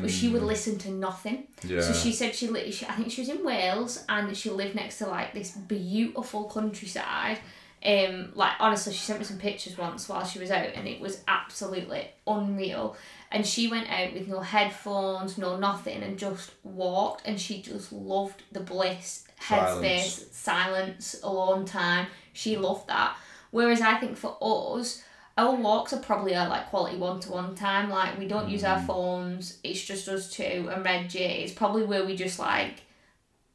but 0.00 0.10
she 0.10 0.28
would 0.28 0.42
listen 0.42 0.78
to 0.78 0.90
nothing. 0.90 1.48
Yeah. 1.64 1.80
So 1.80 1.92
she 1.92 2.12
said 2.12 2.34
she, 2.34 2.48
li- 2.48 2.70
she, 2.70 2.86
I 2.86 2.92
think 2.92 3.10
she 3.10 3.22
was 3.22 3.30
in 3.30 3.44
Wales 3.44 4.04
and 4.08 4.36
she 4.36 4.50
lived 4.50 4.74
next 4.74 4.98
to 4.98 5.06
like 5.06 5.32
this 5.34 5.50
beautiful 5.52 6.44
countryside. 6.44 7.38
Um, 7.84 8.32
like 8.34 8.52
honestly, 8.58 8.92
she 8.92 8.98
sent 8.98 9.20
me 9.20 9.24
some 9.24 9.38
pictures 9.38 9.78
once 9.78 10.08
while 10.08 10.24
she 10.24 10.40
was 10.40 10.50
out, 10.50 10.70
and 10.74 10.88
it 10.88 11.00
was 11.00 11.22
absolutely 11.28 12.08
unreal. 12.26 12.96
And 13.30 13.46
she 13.46 13.68
went 13.68 13.88
out 13.90 14.14
with 14.14 14.26
no 14.26 14.40
headphones, 14.40 15.38
no 15.38 15.56
nothing, 15.58 16.02
and 16.02 16.18
just 16.18 16.50
walked. 16.64 17.22
And 17.24 17.40
she 17.40 17.62
just 17.62 17.92
loved 17.92 18.42
the 18.50 18.60
bliss, 18.60 19.24
headspace, 19.40 20.32
silence, 20.32 21.20
alone 21.22 21.64
time. 21.66 22.08
She 22.32 22.56
loved 22.56 22.88
that. 22.88 23.16
Whereas 23.52 23.80
I 23.80 23.94
think 23.98 24.16
for 24.16 24.36
us, 24.42 25.02
our 25.38 25.54
walks 25.54 25.92
are 25.92 26.00
probably 26.00 26.34
our 26.34 26.48
like 26.48 26.68
quality 26.68 26.96
one 26.96 27.20
to 27.20 27.30
one 27.30 27.54
time. 27.54 27.88
Like 27.88 28.18
we 28.18 28.26
don't 28.26 28.48
use 28.50 28.64
our 28.64 28.78
mm. 28.78 28.86
phones. 28.86 29.58
It's 29.62 29.82
just 29.82 30.08
us 30.08 30.30
two 30.30 30.68
and 30.70 30.84
Reggie. 30.84 31.20
It's 31.20 31.52
probably 31.52 31.84
where 31.84 32.04
we 32.04 32.16
just 32.16 32.38
like 32.38 32.82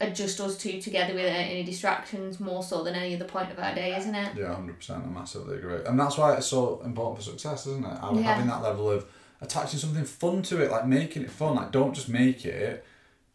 are 0.00 0.10
just 0.10 0.40
us 0.40 0.56
two 0.56 0.80
together 0.80 1.14
without 1.14 1.28
any 1.28 1.62
distractions 1.62 2.40
more 2.40 2.62
so 2.62 2.82
than 2.82 2.94
any 2.94 3.14
other 3.14 3.26
point 3.26 3.52
of 3.52 3.58
our 3.58 3.74
day, 3.74 3.94
isn't 3.96 4.14
it? 4.14 4.34
Yeah, 4.34 4.54
hundred 4.54 4.78
percent. 4.78 5.04
I 5.04 5.10
massively 5.10 5.58
agree, 5.58 5.84
and 5.84 6.00
that's 6.00 6.16
why 6.16 6.34
it's 6.34 6.46
so 6.46 6.80
important 6.84 7.18
for 7.18 7.30
success, 7.30 7.66
isn't 7.66 7.84
it? 7.84 7.98
Having 7.98 8.24
Yeah. 8.24 8.44
that 8.46 8.62
level 8.62 8.90
of 8.90 9.06
attaching 9.42 9.78
something 9.78 10.04
fun 10.04 10.42
to 10.42 10.62
it, 10.62 10.70
like 10.70 10.86
making 10.86 11.22
it 11.22 11.30
fun. 11.30 11.56
Like, 11.56 11.70
don't 11.70 11.92
just 11.92 12.08
make 12.08 12.46
it 12.46 12.84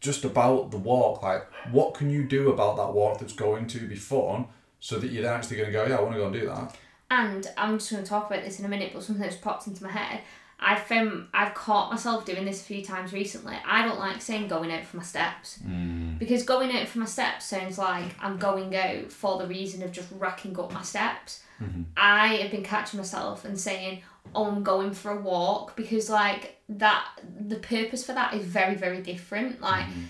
just 0.00 0.24
about 0.24 0.72
the 0.72 0.76
walk. 0.76 1.22
Like, 1.22 1.46
what 1.70 1.94
can 1.94 2.10
you 2.10 2.24
do 2.24 2.50
about 2.50 2.76
that 2.78 2.92
walk 2.92 3.20
that's 3.20 3.32
going 3.32 3.68
to 3.68 3.86
be 3.86 3.96
fun, 3.96 4.46
so 4.80 4.98
that 4.98 5.12
you're 5.12 5.22
then 5.22 5.34
actually 5.34 5.58
going 5.58 5.68
to 5.68 5.72
go, 5.72 5.86
yeah, 5.86 5.96
I 5.96 6.00
want 6.02 6.14
to 6.14 6.18
go 6.18 6.26
and 6.26 6.34
do 6.34 6.46
that. 6.46 6.76
And 7.10 7.46
I'm 7.56 7.78
just 7.78 7.90
going 7.90 8.02
to 8.02 8.08
talk 8.08 8.30
about 8.30 8.44
this 8.44 8.60
in 8.60 8.64
a 8.64 8.68
minute, 8.68 8.92
but 8.94 9.02
something 9.02 9.22
that's 9.22 9.36
popped 9.36 9.66
into 9.66 9.82
my 9.82 9.90
head. 9.90 10.20
I've 10.62 10.82
found 10.82 11.28
I've 11.32 11.54
caught 11.54 11.90
myself 11.90 12.26
doing 12.26 12.44
this 12.44 12.60
a 12.60 12.64
few 12.64 12.84
times 12.84 13.14
recently. 13.14 13.56
I 13.64 13.86
don't 13.86 13.98
like 13.98 14.20
saying 14.20 14.48
going 14.48 14.70
out 14.70 14.84
for 14.84 14.98
my 14.98 15.02
steps 15.02 15.58
mm. 15.66 16.18
because 16.18 16.42
going 16.42 16.70
out 16.76 16.86
for 16.86 16.98
my 16.98 17.06
steps 17.06 17.46
sounds 17.46 17.78
like 17.78 18.14
I'm 18.20 18.36
going 18.36 18.76
out 18.76 19.10
for 19.10 19.38
the 19.38 19.46
reason 19.46 19.82
of 19.82 19.90
just 19.90 20.08
racking 20.18 20.58
up 20.60 20.72
my 20.72 20.82
steps. 20.82 21.42
Mm-hmm. 21.62 21.82
I 21.96 22.36
have 22.36 22.50
been 22.50 22.62
catching 22.62 22.98
myself 22.98 23.46
and 23.46 23.58
saying, 23.58 24.02
"Oh, 24.34 24.46
I'm 24.46 24.62
going 24.62 24.92
for 24.92 25.12
a 25.12 25.20
walk," 25.20 25.76
because 25.76 26.10
like 26.10 26.58
that, 26.68 27.06
the 27.38 27.56
purpose 27.56 28.04
for 28.04 28.12
that 28.12 28.34
is 28.34 28.44
very 28.44 28.74
very 28.74 29.00
different. 29.00 29.60
Like. 29.60 29.86
Mm-hmm. 29.86 30.04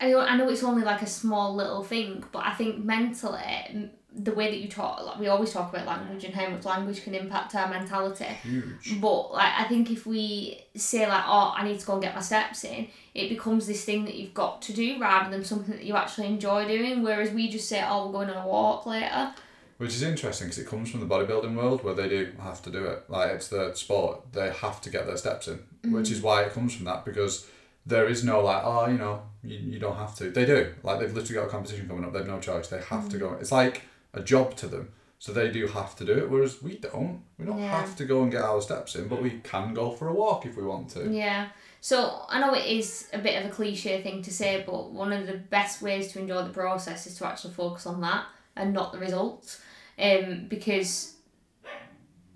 I 0.00 0.10
know, 0.12 0.20
I 0.20 0.36
know 0.36 0.48
it's 0.48 0.62
only 0.62 0.84
like 0.84 1.02
a 1.02 1.08
small 1.08 1.56
little 1.56 1.82
thing, 1.82 2.22
but 2.30 2.46
I 2.46 2.52
think 2.52 2.84
mentally, 2.84 3.90
the 4.14 4.32
way 4.32 4.50
that 4.50 4.58
you 4.58 4.68
talk, 4.68 5.04
like 5.04 5.18
we 5.18 5.28
always 5.28 5.52
talk 5.52 5.72
about 5.72 5.86
language 5.86 6.24
and 6.24 6.34
how 6.34 6.48
much 6.48 6.64
language 6.64 7.04
can 7.04 7.14
impact 7.14 7.54
our 7.54 7.68
mentality. 7.68 8.24
Huge. 8.24 9.00
But 9.00 9.32
like, 9.32 9.52
I 9.58 9.64
think 9.64 9.90
if 9.90 10.06
we 10.06 10.64
say 10.74 11.06
like, 11.06 11.24
"Oh, 11.26 11.52
I 11.54 11.64
need 11.64 11.78
to 11.78 11.86
go 11.86 11.94
and 11.94 12.02
get 12.02 12.14
my 12.14 12.20
steps 12.20 12.64
in," 12.64 12.88
it 13.14 13.28
becomes 13.28 13.66
this 13.66 13.84
thing 13.84 14.04
that 14.06 14.14
you've 14.14 14.34
got 14.34 14.62
to 14.62 14.72
do 14.72 14.98
rather 14.98 15.30
than 15.30 15.44
something 15.44 15.74
that 15.74 15.84
you 15.84 15.94
actually 15.94 16.26
enjoy 16.26 16.66
doing. 16.66 17.02
Whereas 17.02 17.30
we 17.30 17.48
just 17.48 17.68
say, 17.68 17.84
"Oh, 17.86 18.06
we're 18.06 18.12
going 18.12 18.30
on 18.30 18.44
a 18.44 18.48
walk 18.48 18.86
later." 18.86 19.34
Which 19.76 19.94
is 19.94 20.02
interesting 20.02 20.48
because 20.48 20.58
it 20.58 20.66
comes 20.66 20.90
from 20.90 21.00
the 21.00 21.06
bodybuilding 21.06 21.54
world 21.54 21.84
where 21.84 21.94
they 21.94 22.08
do 22.08 22.32
have 22.40 22.60
to 22.62 22.70
do 22.70 22.84
it. 22.86 23.04
Like 23.08 23.30
it's 23.30 23.48
the 23.48 23.74
sport, 23.74 24.32
they 24.32 24.50
have 24.50 24.80
to 24.80 24.90
get 24.90 25.06
their 25.06 25.16
steps 25.16 25.48
in, 25.48 25.60
which 25.92 26.10
is 26.10 26.20
mm. 26.20 26.24
why 26.24 26.42
it 26.42 26.52
comes 26.52 26.74
from 26.74 26.86
that 26.86 27.04
because 27.04 27.46
there 27.86 28.08
is 28.08 28.24
no 28.24 28.40
like, 28.40 28.62
oh, 28.64 28.88
you 28.88 28.98
know, 28.98 29.22
you, 29.44 29.56
you 29.56 29.78
don't 29.78 29.96
have 29.96 30.16
to. 30.16 30.30
They 30.30 30.44
do. 30.44 30.74
Like 30.82 30.98
they've 30.98 31.12
literally 31.12 31.34
got 31.34 31.46
a 31.46 31.50
competition 31.50 31.86
coming 31.86 32.04
up. 32.04 32.12
They've 32.12 32.26
no 32.26 32.40
choice. 32.40 32.68
They 32.68 32.80
have 32.80 33.08
to 33.10 33.16
mm. 33.16 33.20
go. 33.20 33.32
It's 33.34 33.52
like 33.52 33.82
a 34.14 34.22
job 34.22 34.56
to 34.56 34.66
them. 34.68 34.92
So 35.20 35.32
they 35.32 35.50
do 35.50 35.66
have 35.66 35.96
to 35.96 36.04
do 36.04 36.12
it, 36.12 36.30
whereas 36.30 36.62
we 36.62 36.76
don't. 36.78 37.22
We 37.38 37.44
don't 37.46 37.58
Yeah. 37.58 37.80
have 37.80 37.96
to 37.96 38.04
go 38.04 38.22
and 38.22 38.30
get 38.30 38.42
our 38.42 38.60
steps 38.62 38.94
in, 38.94 39.08
but 39.08 39.20
we 39.20 39.40
can 39.42 39.74
go 39.74 39.90
for 39.90 40.08
a 40.08 40.12
walk 40.14 40.46
if 40.46 40.56
we 40.56 40.62
want 40.62 40.90
to. 40.90 41.10
Yeah. 41.10 41.48
So 41.80 42.22
I 42.28 42.38
know 42.40 42.54
it 42.54 42.66
is 42.66 43.08
a 43.12 43.18
bit 43.18 43.42
of 43.42 43.50
a 43.50 43.54
cliche 43.54 44.00
thing 44.02 44.22
to 44.22 44.32
say, 44.32 44.62
but 44.64 44.90
one 44.92 45.12
of 45.12 45.26
the 45.26 45.34
best 45.34 45.82
ways 45.82 46.12
to 46.12 46.20
enjoy 46.20 46.42
the 46.44 46.50
process 46.50 47.06
is 47.06 47.16
to 47.18 47.26
actually 47.26 47.54
focus 47.54 47.86
on 47.86 48.00
that 48.02 48.26
and 48.54 48.72
not 48.72 48.92
the 48.92 48.98
results. 48.98 49.60
Um, 49.98 50.46
because 50.48 51.14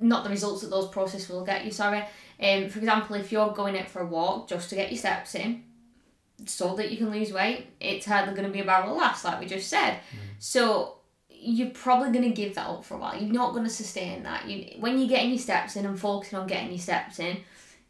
not 0.01 0.25
the 0.25 0.31
results 0.31 0.63
that 0.63 0.71
those 0.71 0.89
processes 0.89 1.29
will 1.29 1.45
get 1.45 1.65
you, 1.65 1.71
sorry. 1.71 2.05
Um, 2.41 2.69
for 2.69 2.81
example, 2.81 3.15
if 3.15 3.31
you're 3.31 3.53
going 3.53 3.79
out 3.79 3.89
for 3.89 4.01
a 4.03 4.07
walk 4.07 4.49
just 4.49 4.69
to 4.71 4.75
get 4.75 4.91
your 4.91 4.99
steps 4.99 5.37
in, 5.37 5.63
so 6.45 6.75
that 6.75 6.91
you 6.91 6.97
can 6.97 7.11
lose 7.13 7.33
weight, 7.33 7.69
it's 7.79 8.07
hardly 8.07 8.35
going 8.35 8.47
to 8.49 8.53
be 8.53 8.59
a 8.59 8.65
barrel 8.65 8.91
of 8.91 8.97
laughs, 8.97 9.25
like 9.25 9.39
we 9.39 9.47
just 9.47 9.69
said. 9.69 10.01
So 10.41 10.97
you're 11.45 11.71
probably 11.71 12.11
going 12.11 12.25
to 12.25 12.35
give 12.35 12.55
that 12.55 12.69
up 12.69 12.85
for 12.85 12.95
a 12.95 12.99
while. 12.99 13.21
You're 13.21 13.33
not 13.33 13.53
going 13.53 13.65
to 13.65 13.71
sustain 13.71 14.23
that. 14.23 14.49
You 14.49 14.81
when 14.81 14.99
you're 14.99 15.09
getting 15.09 15.31
your 15.31 15.39
steps 15.39 15.77
in 15.77 15.85
and 15.85 15.99
focusing 15.99 16.39
on 16.39 16.47
getting 16.47 16.71
your 16.71 16.79
steps 16.79 17.19
in, 17.19 17.39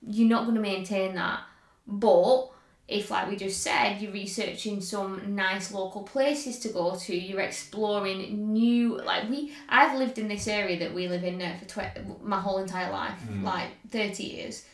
you're 0.07 0.29
not 0.29 0.45
going 0.45 0.55
to 0.55 0.61
maintain 0.61 1.15
that. 1.17 1.41
But 1.87 2.49
if, 2.89 3.11
like 3.11 3.29
we 3.29 3.37
just 3.37 3.63
said, 3.63 4.01
you're 4.01 4.13
researching 4.13 4.81
some 4.81 5.35
nice 5.35 5.73
local 5.73 6.03
places 6.03 6.59
to 6.61 6.69
go 6.69 6.95
to, 6.97 7.17
you're 7.17 7.41
exploring 7.41 8.53
new, 8.53 8.99
like 8.99 9.29
we, 9.31 9.53
I've 9.69 9.99
lived 9.99 10.19
in 10.19 10.29
this 10.29 10.49
area 10.49 10.79
that 10.81 10.93
we 10.95 11.09
live 11.09 11.25
in 11.25 11.39
now 11.39 11.57
for 11.59 11.65
tw- 11.67 12.23
my 12.23 12.41
whole 12.41 12.59
entire 12.59 12.91
life, 12.91 13.19
like 13.43 13.69
30 13.91 14.23
years. 14.23 14.65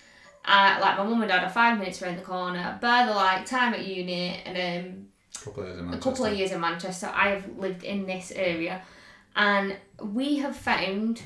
Uh, 0.44 0.78
like 0.80 0.96
my 0.96 1.04
mum 1.04 1.20
and 1.20 1.28
dad 1.28 1.44
are 1.44 1.50
five 1.50 1.78
minutes 1.78 2.00
around 2.00 2.16
the 2.16 2.22
corner. 2.22 2.78
By 2.80 3.04
the 3.04 3.12
like 3.12 3.44
time 3.44 3.74
at 3.74 3.86
uni 3.86 4.40
and 4.46 4.86
um, 4.86 5.07
couple 5.48 5.64
of 5.64 5.68
years 5.68 5.80
in 5.80 5.94
a 5.94 5.98
couple 5.98 6.24
of 6.26 6.34
years 6.34 6.52
in 6.52 6.60
Manchester, 6.60 7.10
I 7.14 7.28
have 7.30 7.58
lived 7.58 7.84
in 7.84 8.06
this 8.06 8.30
area, 8.32 8.82
and 9.36 9.76
we 10.02 10.36
have 10.38 10.56
found 10.56 11.22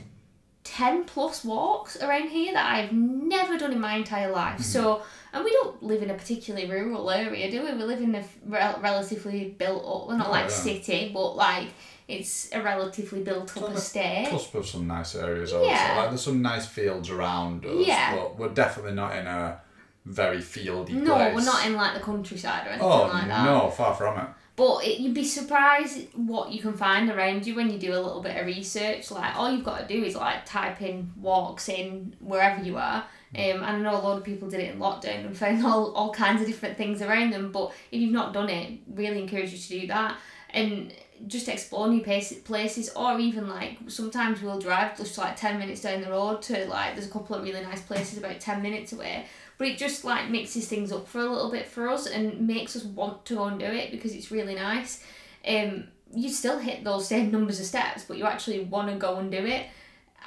10 0.64 1.04
plus 1.04 1.44
walks 1.44 2.00
around 2.00 2.28
here 2.28 2.52
that 2.52 2.72
I've 2.72 2.92
never 2.92 3.58
done 3.58 3.72
in 3.72 3.80
my 3.80 3.94
entire 3.96 4.30
life. 4.30 4.54
Mm-hmm. 4.54 4.62
So, 4.62 5.02
and 5.32 5.42
we 5.44 5.50
don't 5.50 5.82
live 5.82 6.02
in 6.02 6.10
a 6.10 6.14
particularly 6.14 6.70
rural 6.70 7.10
area, 7.10 7.50
do 7.50 7.64
we? 7.64 7.72
We 7.72 7.82
live 7.82 8.00
in 8.00 8.14
a 8.14 8.24
rel- 8.46 8.78
relatively 8.80 9.48
built 9.58 9.82
up, 9.84 10.06
well, 10.08 10.16
not 10.16 10.28
Oh, 10.28 10.30
like 10.30 10.44
yeah. 10.44 10.48
city, 10.50 11.10
but 11.12 11.32
like 11.36 11.68
it's 12.06 12.52
a 12.52 12.62
relatively 12.62 13.22
built 13.22 13.56
up 13.56 13.70
estate. 13.74 14.28
Cusp 14.30 14.54
of 14.54 14.66
some 14.66 14.86
nice 14.86 15.14
areas. 15.16 15.50
Say. 15.50 15.66
Yeah. 15.66 15.94
Like 15.98 16.10
there's 16.10 16.22
some 16.22 16.42
nice 16.42 16.66
fields 16.66 17.10
around 17.10 17.64
us, 17.66 17.86
Yeah. 17.86 18.14
but 18.14 18.38
we're 18.38 18.48
definitely 18.50 18.92
not 18.92 19.16
in 19.16 19.26
a 19.26 19.60
very 20.04 20.38
fieldy 20.38 20.90
No, 20.90 21.14
place. 21.14 21.34
we're 21.34 21.44
not 21.44 21.66
in 21.66 21.74
like 21.74 21.94
the 21.94 22.00
countryside 22.00 22.66
or 22.66 22.70
anything 22.70 22.88
Oh 22.88 23.02
like 23.12 23.28
that. 23.28 23.44
no, 23.44 23.70
far 23.70 23.94
from 23.94 24.18
it. 24.18 24.26
But 24.54 24.84
it, 24.84 24.98
you'd 25.00 25.14
be 25.14 25.24
surprised 25.24 26.08
what 26.14 26.52
you 26.52 26.60
can 26.60 26.74
find 26.74 27.08
around 27.08 27.46
you 27.46 27.54
when 27.54 27.70
you 27.70 27.78
do 27.78 27.92
a 27.92 28.00
little 28.00 28.20
bit 28.20 28.36
of 28.36 28.44
research. 28.46 29.10
Like 29.10 29.34
all 29.36 29.50
you've 29.50 29.64
got 29.64 29.86
to 29.88 29.94
do 29.94 30.04
is 30.04 30.14
like 30.14 30.44
type 30.44 30.82
in 30.82 31.10
walks 31.16 31.68
in 31.68 32.14
wherever 32.20 32.62
you 32.62 32.76
are. 32.76 33.04
Um, 33.34 33.62
and 33.62 33.64
I 33.64 33.78
know 33.78 33.92
a 33.96 34.02
lot 34.02 34.18
of 34.18 34.24
people 34.24 34.50
did 34.50 34.60
it 34.60 34.74
in 34.74 34.78
lockdown 34.78 35.24
and 35.24 35.34
found 35.36 35.64
all, 35.66 35.92
all 35.94 36.12
kinds 36.12 36.42
of 36.42 36.46
different 36.46 36.76
things 36.76 37.00
around 37.00 37.30
them. 37.32 37.50
But 37.50 37.72
if 37.90 38.00
you've 38.00 38.12
not 38.12 38.34
done 38.34 38.50
it, 38.50 38.80
really 38.92 39.22
encourage 39.22 39.52
you 39.52 39.58
to 39.58 39.80
do 39.80 39.86
that 39.86 40.16
and 40.50 40.92
just 41.28 41.48
explore 41.48 41.88
new 41.88 42.02
places 42.02 42.90
or 42.96 43.18
even 43.18 43.48
like 43.48 43.78
sometimes 43.86 44.42
we'll 44.42 44.58
drive 44.58 44.96
just 44.96 45.16
like 45.16 45.36
10 45.36 45.58
minutes 45.58 45.80
down 45.80 46.00
the 46.02 46.10
road 46.10 46.42
to 46.42 46.66
like 46.66 46.94
there's 46.94 47.06
a 47.06 47.10
couple 47.10 47.36
of 47.36 47.44
really 47.44 47.60
nice 47.62 47.80
places 47.80 48.18
about 48.18 48.40
10 48.40 48.60
minutes 48.60 48.92
away 48.92 49.24
but 49.58 49.68
it 49.68 49.78
just 49.78 50.04
like 50.04 50.30
mixes 50.30 50.66
things 50.68 50.92
up 50.92 51.06
for 51.06 51.20
a 51.20 51.26
little 51.26 51.50
bit 51.50 51.66
for 51.66 51.88
us 51.88 52.06
and 52.06 52.46
makes 52.46 52.76
us 52.76 52.84
want 52.84 53.24
to 53.26 53.36
go 53.36 53.44
and 53.44 53.58
do 53.58 53.66
it 53.66 53.90
because 53.90 54.14
it's 54.14 54.30
really 54.30 54.54
nice. 54.54 55.02
Um 55.46 55.84
you 56.14 56.28
still 56.28 56.58
hit 56.58 56.84
those 56.84 57.08
same 57.08 57.30
numbers 57.30 57.58
of 57.58 57.66
steps 57.66 58.04
but 58.04 58.18
you 58.18 58.24
actually 58.24 58.60
want 58.64 58.90
to 58.90 58.96
go 58.96 59.16
and 59.16 59.30
do 59.30 59.38
it 59.38 59.66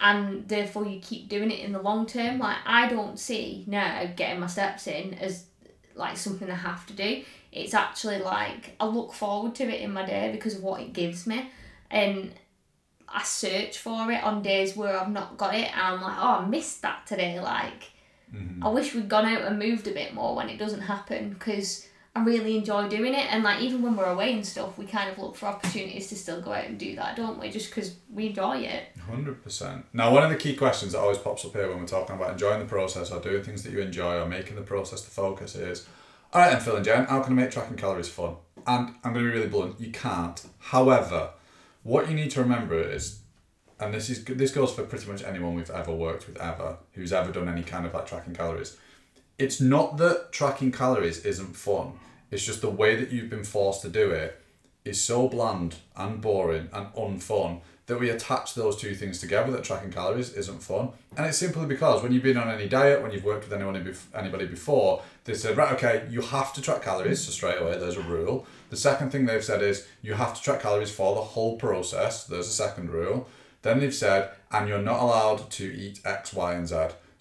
and 0.01 0.47
therefore 0.47 0.85
you 0.85 0.99
keep 0.99 1.29
doing 1.29 1.51
it 1.51 1.59
in 1.59 1.71
the 1.71 1.81
long 1.81 2.05
term. 2.05 2.39
Like 2.39 2.57
i 2.65 2.87
don't 2.87 3.19
see 3.19 3.63
now 3.67 4.05
getting 4.15 4.39
my 4.39 4.47
steps 4.47 4.87
in 4.87 5.13
as 5.15 5.45
like 5.95 6.17
something 6.17 6.49
i 6.49 6.55
have 6.55 6.85
to 6.87 6.93
do. 6.93 7.23
It's 7.51 7.73
actually 7.73 8.19
like 8.19 8.75
i 8.79 8.85
look 8.85 9.13
forward 9.13 9.55
to 9.55 9.63
it 9.63 9.81
in 9.81 9.91
my 9.93 10.05
day 10.05 10.31
because 10.31 10.55
of 10.55 10.63
what 10.63 10.81
it 10.81 10.93
gives 10.93 11.27
me. 11.27 11.49
And 11.89 12.31
i 13.07 13.23
search 13.23 13.77
for 13.77 14.11
it 14.11 14.23
on 14.23 14.41
days 14.41 14.75
where 14.75 14.99
i've 14.99 15.11
not 15.11 15.37
got 15.37 15.53
it 15.53 15.71
and 15.71 15.81
i'm 15.81 16.01
like 16.01 16.17
oh 16.17 16.43
i 16.43 16.45
missed 16.45 16.81
that 16.81 17.05
today 17.05 17.39
like 17.39 17.91
Mm-hmm. 18.33 18.65
I 18.65 18.69
wish 18.69 18.93
we'd 18.93 19.09
gone 19.09 19.25
out 19.25 19.41
and 19.41 19.59
moved 19.59 19.87
a 19.87 19.91
bit 19.91 20.13
more 20.13 20.35
when 20.35 20.49
it 20.49 20.57
doesn't 20.57 20.81
happen 20.81 21.29
because 21.29 21.87
I 22.15 22.23
really 22.23 22.57
enjoy 22.57 22.87
doing 22.87 23.13
it. 23.13 23.31
And 23.31 23.43
like 23.43 23.61
even 23.61 23.81
when 23.81 23.97
we're 23.97 24.05
away 24.05 24.33
and 24.33 24.45
stuff, 24.45 24.77
we 24.77 24.85
kind 24.85 25.09
of 25.09 25.17
look 25.17 25.35
for 25.35 25.47
opportunities 25.47 26.07
to 26.07 26.15
still 26.15 26.41
go 26.41 26.53
out 26.53 26.65
and 26.65 26.77
do 26.77 26.95
that, 26.95 27.17
don't 27.17 27.39
we? 27.39 27.49
Just 27.49 27.69
because 27.69 27.95
we 28.09 28.27
enjoy 28.27 28.59
it. 28.59 28.97
Hundred 29.05 29.43
percent. 29.43 29.85
Now, 29.91 30.13
one 30.13 30.23
of 30.23 30.29
the 30.29 30.37
key 30.37 30.55
questions 30.55 30.93
that 30.93 30.99
always 30.99 31.17
pops 31.17 31.43
up 31.43 31.53
here 31.53 31.67
when 31.67 31.79
we're 31.79 31.87
talking 31.87 32.15
about 32.15 32.31
enjoying 32.31 32.59
the 32.59 32.65
process 32.65 33.11
or 33.11 33.19
doing 33.19 33.43
things 33.43 33.63
that 33.63 33.71
you 33.71 33.79
enjoy 33.79 34.15
or 34.19 34.25
making 34.25 34.55
the 34.55 34.61
process 34.61 35.01
the 35.01 35.11
focus 35.11 35.55
is, 35.55 35.87
all 36.31 36.41
right, 36.41 36.51
then 36.51 36.61
Phil 36.61 36.77
and 36.77 36.85
Jen, 36.85 37.05
how 37.05 37.21
can 37.21 37.33
I 37.33 37.43
make 37.43 37.51
tracking 37.51 37.77
calories 37.77 38.09
fun? 38.09 38.35
And 38.65 38.95
I'm 39.03 39.13
going 39.13 39.25
to 39.25 39.31
be 39.31 39.37
really 39.37 39.49
blunt, 39.49 39.79
you 39.79 39.91
can't. 39.91 40.41
However, 40.59 41.31
what 41.83 42.09
you 42.09 42.15
need 42.15 42.31
to 42.31 42.41
remember 42.41 42.81
is, 42.81 43.19
and 43.79 43.93
this 43.93 44.09
is 44.09 44.23
this 44.23 44.51
goes 44.51 44.73
for 44.73 44.83
pretty 44.83 45.09
much 45.11 45.23
anyone 45.23 45.55
we've 45.55 45.69
ever 45.69 45.91
worked 45.91 46.27
with 46.27 46.37
ever 46.37 46.77
who's 46.93 47.13
ever 47.13 47.31
done 47.31 47.49
any 47.49 47.63
kind 47.63 47.85
of 47.85 47.93
like 47.93 48.05
tracking 48.05 48.33
calories. 48.33 48.77
It's 49.37 49.59
not 49.59 49.97
that 49.97 50.31
tracking 50.31 50.71
calories 50.71 51.25
isn't 51.25 51.55
fun. 51.55 51.99
It's 52.31 52.45
just 52.45 52.61
the 52.61 52.69
way 52.69 52.95
that 52.95 53.11
you've 53.11 53.29
been 53.29 53.43
forced 53.43 53.81
to 53.81 53.89
do 53.89 54.11
it 54.11 54.41
is 54.85 55.01
so 55.01 55.27
bland 55.27 55.75
and 55.95 56.21
boring 56.21 56.69
and 56.71 56.87
unfun 56.93 57.59
that 57.87 57.99
we 57.99 58.09
attach 58.09 58.55
those 58.55 58.75
two 58.75 58.95
things 58.95 59.19
together 59.19 59.51
that 59.51 59.63
tracking 59.63 59.91
calories 59.91 60.33
isn't 60.33 60.63
fun 60.63 60.89
and 61.17 61.25
it's 61.25 61.37
simply 61.37 61.65
because 61.65 62.01
when 62.01 62.11
you've 62.11 62.23
been 62.23 62.37
on 62.37 62.49
any 62.49 62.67
diet 62.67 63.01
when 63.01 63.11
you've 63.11 63.23
worked 63.23 63.43
with 63.43 63.53
anyone 63.53 63.75
anybody 64.15 64.45
before 64.45 65.01
they 65.25 65.33
said 65.33 65.57
right 65.57 65.73
okay 65.73 66.07
you 66.09 66.21
have 66.21 66.53
to 66.53 66.61
track 66.61 66.81
calories 66.81 67.21
so 67.21 67.31
straight 67.31 67.61
away 67.61 67.77
there's 67.77 67.97
a 67.97 68.01
rule 68.01 68.45
the 68.69 68.77
second 68.77 69.11
thing 69.11 69.25
they've 69.25 69.43
said 69.43 69.61
is 69.61 69.87
you 70.01 70.13
have 70.13 70.35
to 70.35 70.41
track 70.41 70.61
calories 70.61 70.91
for 70.91 71.13
the 71.15 71.21
whole 71.21 71.57
process 71.57 72.25
there's 72.25 72.47
a 72.47 72.51
second 72.51 72.89
rule 72.89 73.27
then 73.65 73.79
they've 73.79 73.93
said 73.93 74.31
and 74.51 74.67
you're 74.67 74.81
not 74.81 75.01
allowed 75.01 75.49
to 75.51 75.65
eat 75.65 75.99
x 76.05 76.33
y 76.33 76.53
and 76.53 76.67
z 76.67 76.75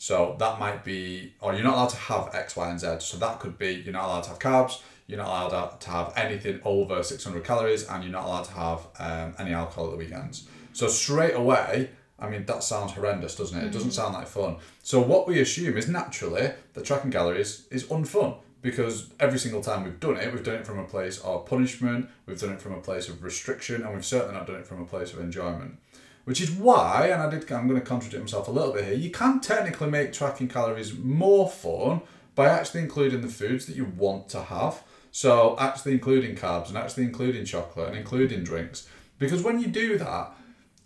so 0.04 0.36
that 0.38 0.60
might 0.60 0.84
be, 0.84 1.32
or 1.40 1.54
you're 1.54 1.62
not 1.62 1.74
allowed 1.74 1.88
to 1.90 1.96
have 1.96 2.34
X, 2.34 2.56
Y, 2.56 2.68
and 2.68 2.78
Z. 2.78 2.96
So 2.98 3.16
that 3.16 3.40
could 3.40 3.56
be 3.56 3.72
you're 3.72 3.94
not 3.94 4.04
allowed 4.04 4.24
to 4.24 4.28
have 4.30 4.38
carbs, 4.38 4.82
you're 5.06 5.16
not 5.16 5.28
allowed 5.28 5.80
to 5.80 5.90
have 5.90 6.12
anything 6.14 6.60
over 6.62 7.02
600 7.02 7.42
calories, 7.42 7.88
and 7.88 8.04
you're 8.04 8.12
not 8.12 8.24
allowed 8.24 8.44
to 8.44 8.52
have 8.52 8.86
um, 8.98 9.34
any 9.38 9.54
alcohol 9.54 9.86
at 9.86 9.92
the 9.92 9.96
weekends. 9.96 10.46
So 10.74 10.88
straight 10.88 11.34
away, 11.34 11.88
I 12.18 12.28
mean, 12.28 12.44
that 12.44 12.62
sounds 12.62 12.92
horrendous, 12.92 13.34
doesn't 13.34 13.58
it? 13.58 13.64
It 13.64 13.72
doesn't 13.72 13.92
sound 13.92 14.12
like 14.12 14.26
fun. 14.26 14.56
So 14.82 15.00
what 15.00 15.26
we 15.26 15.40
assume 15.40 15.78
is 15.78 15.88
naturally 15.88 16.50
that 16.74 16.84
tracking 16.84 17.10
calories 17.10 17.66
is 17.70 17.84
unfun 17.84 18.36
because 18.60 19.10
every 19.20 19.38
single 19.38 19.62
time 19.62 19.84
we've 19.84 20.00
done 20.00 20.18
it, 20.18 20.30
we've 20.34 20.44
done 20.44 20.56
it 20.56 20.66
from 20.66 20.78
a 20.78 20.84
place 20.84 21.18
of 21.20 21.46
punishment, 21.46 22.10
we've 22.26 22.38
done 22.38 22.52
it 22.52 22.60
from 22.60 22.74
a 22.74 22.80
place 22.80 23.08
of 23.08 23.22
restriction, 23.22 23.82
and 23.82 23.94
we've 23.94 24.04
certainly 24.04 24.34
not 24.34 24.46
done 24.46 24.56
it 24.56 24.66
from 24.66 24.82
a 24.82 24.86
place 24.86 25.14
of 25.14 25.20
enjoyment. 25.20 25.78
Which 26.24 26.40
is 26.40 26.50
why, 26.50 27.08
and 27.12 27.22
I 27.22 27.28
did, 27.30 27.50
I'm 27.52 27.68
going 27.68 27.80
to 27.80 27.86
contradict 27.86 28.22
myself 28.22 28.48
a 28.48 28.50
little 28.50 28.72
bit 28.72 28.84
here. 28.84 28.94
You 28.94 29.10
can 29.10 29.40
technically 29.40 29.90
make 29.90 30.12
tracking 30.12 30.48
calories 30.48 30.96
more 30.96 31.50
fun 31.50 32.00
by 32.34 32.48
actually 32.48 32.80
including 32.80 33.20
the 33.20 33.28
foods 33.28 33.66
that 33.66 33.76
you 33.76 33.84
want 33.84 34.28
to 34.30 34.42
have. 34.42 34.82
So 35.12 35.54
actually 35.60 35.92
including 35.92 36.34
carbs 36.34 36.68
and 36.68 36.76
actually 36.76 37.04
including 37.04 37.44
chocolate 37.44 37.90
and 37.90 37.96
including 37.96 38.42
drinks, 38.42 38.88
because 39.20 39.44
when 39.44 39.60
you 39.60 39.68
do 39.68 39.96
that, 39.98 40.32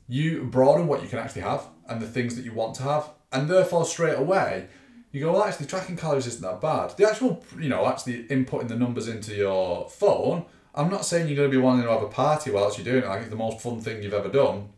you 0.06 0.44
broaden 0.44 0.86
what 0.86 1.02
you 1.02 1.08
can 1.08 1.18
actually 1.18 1.42
have 1.42 1.66
and 1.88 2.02
the 2.02 2.06
things 2.06 2.36
that 2.36 2.44
you 2.44 2.52
want 2.52 2.74
to 2.74 2.82
have, 2.82 3.08
and 3.32 3.48
therefore 3.48 3.86
straight 3.86 4.18
away 4.18 4.66
you 5.12 5.20
go, 5.22 5.32
well, 5.32 5.44
actually 5.44 5.64
tracking 5.64 5.96
calories 5.96 6.26
isn't 6.26 6.42
that 6.42 6.60
bad. 6.60 6.94
The 6.98 7.08
actual, 7.08 7.42
you 7.58 7.70
know, 7.70 7.86
actually 7.86 8.24
inputting 8.24 8.68
the 8.68 8.76
numbers 8.76 9.08
into 9.08 9.34
your 9.34 9.88
phone. 9.88 10.44
I'm 10.74 10.90
not 10.90 11.06
saying 11.06 11.26
you're 11.26 11.36
going 11.36 11.50
to 11.50 11.56
be 11.56 11.62
wanting 11.62 11.84
to 11.84 11.90
have 11.90 12.02
a 12.02 12.08
party 12.08 12.50
whilst 12.50 12.76
you're 12.76 12.84
doing 12.84 13.04
it, 13.04 13.08
like 13.08 13.22
it's 13.22 13.30
the 13.30 13.36
most 13.36 13.62
fun 13.62 13.80
thing 13.80 14.02
you've 14.02 14.12
ever 14.12 14.28
done 14.28 14.68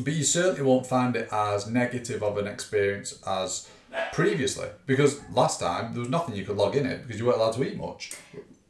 but 0.00 0.12
you 0.12 0.24
certainly 0.24 0.62
won't 0.62 0.86
find 0.86 1.16
it 1.16 1.28
as 1.32 1.66
negative 1.66 2.22
of 2.22 2.38
an 2.38 2.46
experience 2.46 3.18
as 3.26 3.68
previously 4.12 4.68
because 4.84 5.20
last 5.30 5.60
time 5.60 5.92
there 5.92 6.00
was 6.00 6.08
nothing 6.08 6.34
you 6.34 6.44
could 6.44 6.56
log 6.56 6.76
in 6.76 6.84
it 6.84 7.02
because 7.06 7.18
you 7.18 7.26
weren't 7.26 7.38
allowed 7.38 7.52
to 7.52 7.64
eat 7.64 7.76
much 7.76 8.12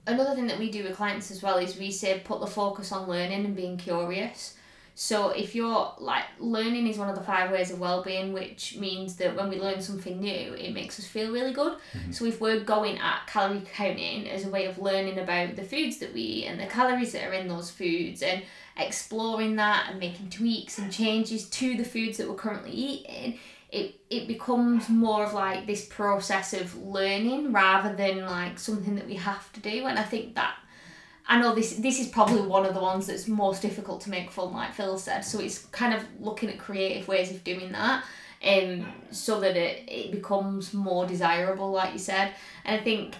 Another 0.08 0.36
thing 0.36 0.46
that 0.46 0.58
we 0.58 0.70
do 0.70 0.84
with 0.84 0.94
clients 0.94 1.32
as 1.32 1.42
well 1.42 1.58
is 1.58 1.76
we 1.76 1.90
say 1.90 2.20
put 2.24 2.40
the 2.40 2.46
focus 2.46 2.92
on 2.92 3.08
learning 3.08 3.44
and 3.44 3.56
being 3.56 3.76
curious. 3.76 4.55
So 4.98 5.28
if 5.28 5.54
you're 5.54 5.92
like 5.98 6.24
learning 6.38 6.86
is 6.86 6.96
one 6.96 7.10
of 7.10 7.16
the 7.16 7.22
five 7.22 7.50
ways 7.50 7.70
of 7.70 7.78
well-being, 7.78 8.32
which 8.32 8.78
means 8.78 9.16
that 9.16 9.36
when 9.36 9.50
we 9.50 9.60
learn 9.60 9.82
something 9.82 10.18
new, 10.18 10.54
it 10.54 10.72
makes 10.72 10.98
us 10.98 11.06
feel 11.06 11.30
really 11.30 11.52
good. 11.52 11.74
Mm-hmm. 11.92 12.12
So 12.12 12.24
if 12.24 12.40
we're 12.40 12.60
going 12.60 12.96
at 12.96 13.26
calorie 13.26 13.62
counting 13.74 14.26
as 14.26 14.46
a 14.46 14.48
way 14.48 14.64
of 14.64 14.78
learning 14.78 15.18
about 15.18 15.54
the 15.54 15.64
foods 15.64 15.98
that 15.98 16.14
we 16.14 16.22
eat 16.22 16.46
and 16.46 16.58
the 16.58 16.64
calories 16.64 17.12
that 17.12 17.28
are 17.28 17.34
in 17.34 17.46
those 17.46 17.70
foods 17.70 18.22
and 18.22 18.42
exploring 18.78 19.56
that 19.56 19.88
and 19.90 20.00
making 20.00 20.30
tweaks 20.30 20.78
and 20.78 20.90
changes 20.90 21.46
to 21.50 21.76
the 21.76 21.84
foods 21.84 22.16
that 22.16 22.26
we're 22.26 22.34
currently 22.34 22.70
eating, 22.70 23.38
it, 23.70 24.00
it 24.08 24.26
becomes 24.26 24.88
more 24.88 25.26
of 25.26 25.34
like 25.34 25.66
this 25.66 25.84
process 25.84 26.54
of 26.54 26.74
learning 26.74 27.52
rather 27.52 27.94
than 27.94 28.24
like 28.24 28.58
something 28.58 28.94
that 28.94 29.06
we 29.06 29.16
have 29.16 29.52
to 29.52 29.60
do. 29.60 29.84
And 29.84 29.98
I 29.98 30.04
think 30.04 30.36
that 30.36 30.54
I 31.28 31.40
know 31.40 31.54
this 31.54 31.76
this 31.76 31.98
is 31.98 32.08
probably 32.08 32.42
one 32.42 32.64
of 32.64 32.74
the 32.74 32.80
ones 32.80 33.06
that's 33.06 33.26
most 33.26 33.62
difficult 33.62 34.00
to 34.02 34.10
make 34.10 34.30
fun, 34.30 34.52
like 34.52 34.74
Phil 34.74 34.98
said. 34.98 35.22
So 35.22 35.40
it's 35.40 35.58
kind 35.66 35.92
of 35.92 36.02
looking 36.20 36.48
at 36.48 36.58
creative 36.58 37.08
ways 37.08 37.30
of 37.30 37.42
doing 37.42 37.72
that, 37.72 38.04
um, 38.46 38.86
so 39.10 39.40
that 39.40 39.56
it, 39.56 39.84
it 39.88 40.12
becomes 40.12 40.72
more 40.72 41.06
desirable, 41.06 41.70
like 41.72 41.92
you 41.92 41.98
said. 41.98 42.32
And 42.64 42.80
I 42.80 42.84
think 42.84 43.14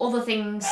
other 0.00 0.20
things 0.20 0.66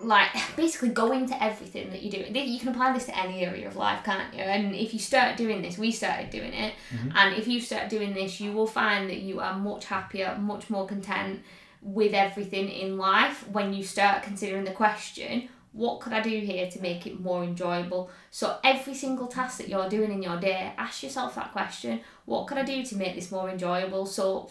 like 0.00 0.30
basically 0.56 0.88
go 0.88 1.12
into 1.12 1.40
everything 1.42 1.90
that 1.90 2.02
you 2.02 2.10
do. 2.10 2.18
You 2.18 2.58
can 2.58 2.68
apply 2.68 2.92
this 2.92 3.06
to 3.06 3.18
any 3.18 3.44
area 3.44 3.68
of 3.68 3.76
life, 3.76 4.04
can't 4.04 4.32
you? 4.34 4.40
And 4.40 4.74
if 4.74 4.92
you 4.92 4.98
start 4.98 5.36
doing 5.36 5.62
this, 5.62 5.78
we 5.78 5.90
started 5.90 6.30
doing 6.30 6.52
it, 6.52 6.74
and 7.14 7.36
if 7.36 7.46
you 7.46 7.60
start 7.60 7.90
doing 7.90 8.14
this, 8.14 8.40
you 8.40 8.52
will 8.52 8.66
find 8.66 9.08
that 9.10 9.20
you 9.20 9.40
are 9.40 9.56
much 9.58 9.84
happier, 9.84 10.36
much 10.40 10.70
more 10.70 10.86
content 10.86 11.42
with 11.82 12.14
everything 12.14 12.70
in 12.70 12.96
life 12.96 13.46
when 13.48 13.74
you 13.74 13.84
start 13.84 14.22
considering 14.22 14.64
the 14.64 14.72
question 14.72 15.50
what 15.74 16.00
could 16.00 16.12
I 16.12 16.20
do 16.20 16.38
here 16.38 16.70
to 16.70 16.80
make 16.80 17.04
it 17.04 17.20
more 17.20 17.42
enjoyable? 17.42 18.08
So 18.30 18.58
every 18.62 18.94
single 18.94 19.26
task 19.26 19.58
that 19.58 19.68
you're 19.68 19.88
doing 19.88 20.12
in 20.12 20.22
your 20.22 20.38
day, 20.38 20.72
ask 20.78 21.02
yourself 21.02 21.34
that 21.34 21.50
question. 21.50 22.00
What 22.26 22.46
could 22.46 22.58
I 22.58 22.62
do 22.62 22.84
to 22.84 22.96
make 22.96 23.16
this 23.16 23.32
more 23.32 23.50
enjoyable? 23.50 24.06
So 24.06 24.48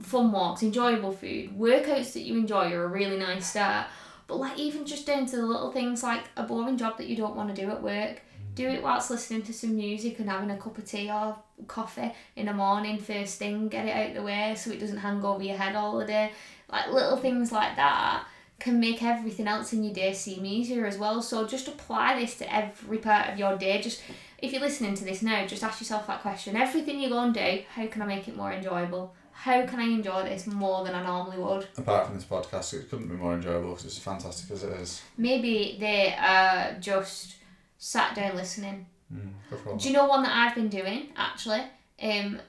fun 0.00 0.30
walks, 0.32 0.62
enjoyable 0.62 1.12
food, 1.12 1.58
workouts 1.58 2.12
that 2.12 2.20
you 2.20 2.36
enjoy 2.36 2.70
are 2.72 2.84
a 2.84 2.88
really 2.88 3.16
nice 3.16 3.46
start. 3.46 3.86
But 4.26 4.36
like 4.36 4.58
even 4.58 4.84
just 4.84 5.06
down 5.06 5.24
to 5.26 5.36
the 5.36 5.46
little 5.46 5.72
things 5.72 6.02
like 6.02 6.24
a 6.36 6.42
boring 6.42 6.76
job 6.76 6.98
that 6.98 7.06
you 7.06 7.16
don't 7.16 7.36
want 7.36 7.54
to 7.54 7.60
do 7.60 7.70
at 7.70 7.82
work. 7.82 8.20
Do 8.54 8.68
it 8.68 8.82
whilst 8.82 9.10
listening 9.10 9.42
to 9.42 9.54
some 9.54 9.76
music 9.76 10.18
and 10.18 10.28
having 10.28 10.50
a 10.50 10.58
cup 10.58 10.76
of 10.76 10.84
tea 10.84 11.10
or 11.10 11.38
coffee 11.66 12.12
in 12.36 12.46
the 12.46 12.52
morning 12.52 12.98
first 12.98 13.38
thing, 13.38 13.68
get 13.68 13.86
it 13.86 13.96
out 13.96 14.14
the 14.14 14.22
way 14.22 14.54
so 14.56 14.70
it 14.70 14.80
doesn't 14.80 14.98
hang 14.98 15.24
over 15.24 15.42
your 15.42 15.56
head 15.56 15.74
all 15.74 15.96
the 15.96 16.06
day. 16.06 16.32
Like 16.70 16.88
little 16.88 17.16
things 17.16 17.50
like 17.50 17.76
that 17.76 18.26
can 18.58 18.80
make 18.80 19.02
everything 19.02 19.46
else 19.46 19.72
in 19.72 19.84
your 19.84 19.92
day 19.92 20.12
seem 20.12 20.46
easier 20.46 20.86
as 20.86 20.96
well. 20.98 21.22
So 21.22 21.46
just 21.46 21.68
apply 21.68 22.18
this 22.18 22.36
to 22.38 22.54
every 22.54 22.98
part 22.98 23.28
of 23.28 23.38
your 23.38 23.56
day. 23.56 23.80
Just 23.80 24.02
if 24.38 24.52
you're 24.52 24.60
listening 24.60 24.94
to 24.94 25.04
this 25.04 25.22
now, 25.22 25.46
just 25.46 25.62
ask 25.62 25.80
yourself 25.80 26.06
that 26.06 26.22
question. 26.22 26.56
Everything 26.56 27.00
you 27.00 27.08
go 27.08 27.20
and 27.20 27.34
do, 27.34 27.62
how 27.74 27.86
can 27.86 28.02
I 28.02 28.06
make 28.06 28.28
it 28.28 28.36
more 28.36 28.52
enjoyable? 28.52 29.14
How 29.32 29.66
can 29.66 29.80
I 29.80 29.84
enjoy 29.84 30.22
this 30.22 30.46
more 30.46 30.84
than 30.84 30.94
I 30.94 31.04
normally 31.04 31.38
would? 31.38 31.68
Apart 31.76 32.06
from 32.06 32.16
this 32.16 32.24
podcast, 32.24 32.72
it 32.72 32.88
couldn't 32.88 33.08
be 33.08 33.14
more 33.14 33.34
enjoyable 33.34 33.70
because 33.70 33.84
it's 33.84 33.98
fantastic 33.98 34.50
as 34.50 34.64
it 34.64 34.72
is. 34.72 35.02
Maybe 35.18 35.76
they 35.78 36.14
are 36.14 36.76
just 36.80 37.36
sat 37.76 38.14
down 38.14 38.34
listening. 38.34 38.86
Mm, 39.12 39.32
go 39.50 39.56
for 39.58 39.72
it. 39.74 39.78
Do 39.80 39.88
you 39.88 39.94
know 39.94 40.06
one 40.06 40.22
that 40.22 40.34
I've 40.34 40.54
been 40.54 40.68
doing 40.68 41.08
actually? 41.16 41.62
Um, 42.02 42.40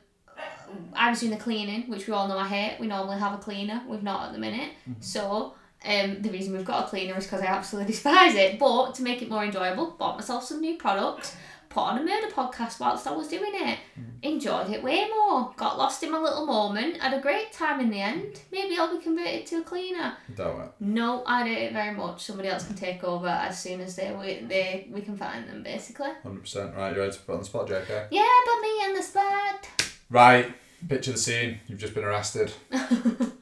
I 0.94 1.10
was 1.10 1.20
doing 1.20 1.32
the 1.32 1.38
cleaning, 1.38 1.90
which 1.90 2.08
we 2.08 2.14
all 2.14 2.28
know 2.30 2.38
I 2.38 2.48
hate. 2.48 2.80
We 2.80 2.88
normally 2.88 3.20
have 3.20 3.34
a 3.34 3.38
cleaner. 3.38 3.84
We've 3.88 4.04
not 4.04 4.28
at 4.28 4.34
the 4.34 4.40
minute. 4.40 4.72
So 5.02 5.56
um, 5.86 6.22
the 6.22 6.30
reason 6.30 6.54
we've 6.54 6.66
got 6.66 6.86
a 6.86 6.90
cleaner 6.90 7.18
is 7.18 7.26
because 7.26 7.42
I 7.42 7.48
absolutely 7.48 7.92
despise 7.94 8.36
it. 8.36 8.60
But 8.60 8.96
to 8.96 9.04
make 9.04 9.22
it 9.22 9.30
more 9.30 9.44
enjoyable, 9.44 9.92
bought 9.92 10.18
myself 10.18 10.44
some 10.44 10.62
new 10.62 10.78
products. 10.78 11.36
Put 11.70 11.82
on 11.82 11.98
a 12.00 12.04
murder 12.04 12.28
podcast 12.34 12.80
whilst 12.80 13.06
I 13.06 13.12
was 13.12 13.28
doing 13.28 13.52
it. 13.54 13.78
Enjoyed 14.24 14.70
it 14.72 14.82
way 14.82 15.08
more. 15.10 15.54
Got 15.58 15.78
lost 15.78 16.02
in 16.02 16.12
my 16.12 16.18
little 16.18 16.46
moment. 16.46 16.98
Had 17.02 17.14
a 17.14 17.22
great 17.22 17.52
time 17.52 17.82
in 17.82 17.90
the 17.92 18.00
end. 18.00 18.40
Maybe 18.52 18.78
I'll 18.78 18.98
be 18.98 19.04
converted 19.04 19.46
to 19.48 19.58
a 19.58 19.64
cleaner. 19.64 20.18
Don't 20.34 20.62
it? 20.62 20.72
No, 20.80 21.24
I 21.28 21.44
do 21.44 21.52
it 21.52 21.74
very 21.74 21.94
much. 21.94 22.24
Somebody 22.24 22.50
else 22.50 22.66
can 22.66 22.76
take 22.76 23.04
over 23.04 23.28
as 23.28 23.62
soon 23.62 23.82
as 23.82 23.96
they 23.98 24.12
we, 24.12 24.48
they 24.48 24.88
we 24.92 25.02
can 25.02 25.18
find 25.18 25.48
them 25.48 25.62
basically. 25.62 26.10
100%. 26.26 26.76
Right, 26.76 26.96
you 26.96 27.02
ready 27.02 27.12
to 27.12 27.20
put 27.20 27.34
on 27.34 27.40
the 27.40 27.46
spot, 27.46 27.68
JK? 27.68 28.08
Yeah, 28.12 28.28
but 28.46 28.62
me 28.62 28.70
on 28.70 28.94
the 28.96 29.04
spot. 29.04 29.92
Right, 30.10 30.54
picture 30.88 31.12
the 31.12 31.18
scene. 31.18 31.60
You've 31.68 31.80
just 31.80 31.94
been 31.94 32.06
arrested. 32.06 32.54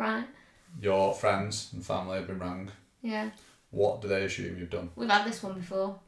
Right. 0.00 0.24
Your 0.80 1.14
friends 1.14 1.70
and 1.72 1.84
family 1.84 2.16
have 2.18 2.26
been 2.26 2.38
rang. 2.38 2.70
Yeah. 3.02 3.30
What 3.70 4.00
do 4.00 4.08
they 4.08 4.24
assume 4.24 4.58
you've 4.58 4.70
done? 4.70 4.90
We've 4.96 5.08
had 5.08 5.26
this 5.26 5.42
one 5.42 5.54
before. 5.54 5.98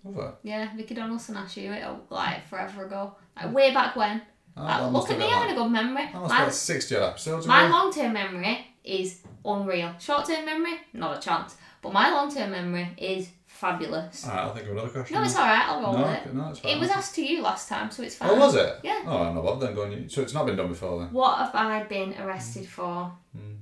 Yeah, 0.43 0.75
Vicky 0.77 0.95
Donaldson 0.95 1.37
asked 1.37 1.57
you 1.57 1.73
it 1.73 1.85
like 2.11 2.47
forever 2.49 2.85
ago. 2.87 3.15
Like 3.37 3.53
way 3.55 3.73
back 3.73 3.95
when. 3.97 4.21
Oh, 4.57 4.63
Like, 4.65 4.81
that 4.81 4.93
look 4.93 5.05
at 5.05 5.11
have 5.11 5.19
me 5.19 5.25
been 5.25 5.33
having 5.33 5.49
a 5.57 5.61
like, 5.61 5.65
good 5.65 5.73
memory. 5.73 6.05
that 6.13 6.15
must 6.21 6.29
My, 6.29 6.39
be 6.41 6.45
like 6.45 6.53
60 6.53 6.97
odd 6.97 7.03
episodes 7.11 7.47
my 7.47 7.65
ago. 7.65 7.73
long 7.75 7.93
term 7.93 8.13
memory 8.13 8.67
is 8.85 9.21
unreal. 9.45 9.95
Short 9.99 10.27
term 10.27 10.45
memory, 10.45 10.75
not 10.93 11.17
a 11.19 11.21
chance. 11.21 11.57
But 11.81 11.93
my 11.93 12.11
long 12.11 12.35
term 12.35 12.51
memory 12.51 12.89
is 12.99 13.29
fabulous. 13.47 14.27
Alright, 14.27 14.41
I'll 14.45 14.55
think 14.55 14.67
of 14.67 14.73
another 14.73 14.89
question. 14.91 15.17
No, 15.17 15.23
it's 15.23 15.37
alright, 15.37 15.67
I'll 15.69 15.81
roll 15.81 16.03
with 16.05 16.27
it. 16.27 16.35
no, 16.35 16.49
it's 16.51 16.59
fine. 16.59 16.77
It 16.77 16.81
was 16.81 16.91
asked 16.91 17.15
to 17.15 17.25
you 17.25 17.43
last 17.43 17.69
time, 17.69 17.91
so 17.91 18.03
it's 18.03 18.17
fine. 18.17 18.29
Oh, 18.31 18.37
was 18.37 18.55
it? 18.57 18.77
Yeah. 18.83 19.03
Oh, 19.07 19.19
I'm 19.23 19.35
not 19.37 19.45
bothered 19.45 19.69
then 19.69 19.75
going. 19.77 20.09
So 20.09 20.21
it's 20.23 20.35
not 20.35 20.47
been 20.47 20.57
done 20.57 20.69
before 20.69 20.99
then? 21.01 21.13
What 21.13 21.39
have 21.39 21.55
I 21.55 21.85
been 21.85 22.15
arrested 22.21 22.67
for? 22.67 23.13
Hmm. 23.37 23.55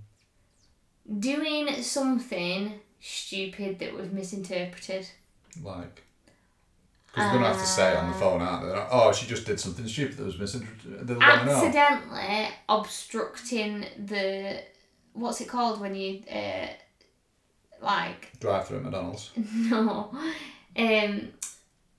Doing 1.18 1.82
something 1.82 2.74
stupid 3.00 3.78
that 3.80 3.94
was 3.94 4.10
misinterpreted. 4.10 5.08
Like. 5.62 6.04
Because 7.06 7.24
they're 7.24 7.40
going 7.40 7.42
to 7.42 7.48
have 7.48 7.60
to 7.60 7.66
say 7.66 7.90
it 7.90 7.96
on 7.96 8.10
the 8.10 8.16
Uh, 8.16 8.20
phone, 8.20 8.40
aren't 8.40 8.66
they? 8.66 8.72
Like, 8.72 8.88
oh, 8.92 9.12
she 9.12 9.26
just 9.26 9.44
did 9.44 9.58
something 9.58 9.88
stupid 9.88 10.16
that 10.18 10.24
was 10.24 10.38
misinterpreted. 10.38 11.20
Accidentally 11.20 12.48
obstructing 12.68 13.84
the. 13.98 14.62
What's 15.14 15.40
it 15.40 15.48
called 15.48 15.80
when 15.80 15.96
you. 15.96 16.22
Uh, 16.30 16.68
like. 17.82 18.38
Drive 18.38 18.68
through 18.68 18.78
at 18.78 18.82
McDonald's. 18.84 19.30
No. 19.36 20.10
Um. 20.76 21.28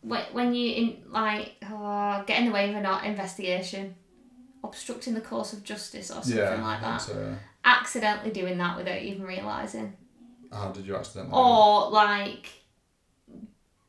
When, 0.03 0.21
when 0.31 0.55
you 0.55 0.73
in 0.73 0.97
like 1.09 1.55
oh, 1.69 2.23
get 2.25 2.39
in 2.39 2.45
the 2.47 2.51
way 2.51 2.69
of 2.69 2.75
an 2.75 3.05
investigation, 3.05 3.93
obstructing 4.63 5.13
the 5.13 5.21
course 5.21 5.53
of 5.53 5.63
justice 5.63 6.09
or 6.09 6.23
something 6.23 6.37
yeah. 6.37 6.63
like 6.63 6.81
that, 6.81 6.97
So, 6.97 7.19
yeah. 7.19 7.35
Accidentally 7.63 8.31
doing 8.31 8.57
that 8.57 8.77
without 8.77 9.01
even 9.01 9.23
realizing, 9.23 9.93
How 10.51 10.69
did 10.71 10.85
you 10.85 10.95
accidentally? 10.95 11.33
or 11.33 11.89
like 11.91 12.47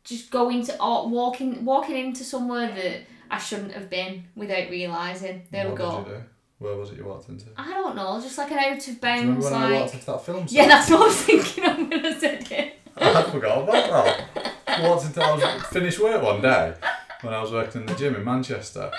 just 0.05 0.31
going 0.31 0.65
to 0.67 0.83
or 0.83 1.09
walking 1.09 1.65
walking 1.65 1.97
into 1.97 2.25
somewhere 2.25 2.69
that 2.69 3.03
I 3.31 3.39
shouldn't 3.39 3.73
have 3.73 3.89
been 3.89 4.25
without 4.35 4.69
realizing. 4.71 5.43
There 5.51 5.65
what 5.65 5.73
we 5.73 5.79
go. 5.79 5.91
Did 6.05 6.07
you 6.11 6.15
do? 6.19 6.23
Where 6.59 6.77
was 6.77 6.91
it 6.91 6.99
you 6.99 7.05
walked 7.05 7.29
into? 7.29 7.47
I 7.57 7.71
don't 7.71 7.97
know, 7.97 8.21
just 8.21 8.39
like 8.39 8.53
an 8.53 8.59
out 8.59 8.87
of 8.89 9.01
bounds 9.01 9.45
when 9.45 9.55
I 9.55 9.73
walked 9.81 9.95
into 9.95 10.07
that 10.07 10.25
film 10.25 10.47
set? 10.47 10.53
Yeah, 10.57 10.69
that's 10.69 10.91
what 10.91 11.01
I 11.01 11.05
was 11.07 11.23
thinking. 11.23 11.65
I'm 11.65 11.91
gonna 11.91 12.21
say 12.21 12.39
it. 12.39 12.75
I 12.97 13.23
forgot 13.25 13.63
about 13.63 14.27
that. 14.37 14.83
Walked 14.83 15.07
into, 15.07 15.23
I 15.23 15.33
was 15.35 15.67
finished 15.67 15.99
work 15.99 16.23
one 16.23 16.41
day 16.41 16.75
when 17.23 17.35
I 17.35 17.41
was 17.43 17.51
working 17.51 17.81
in 17.81 17.87
the 17.89 17.95
gym 17.95 18.15
in 18.15 18.25
Manchester, 18.25 18.93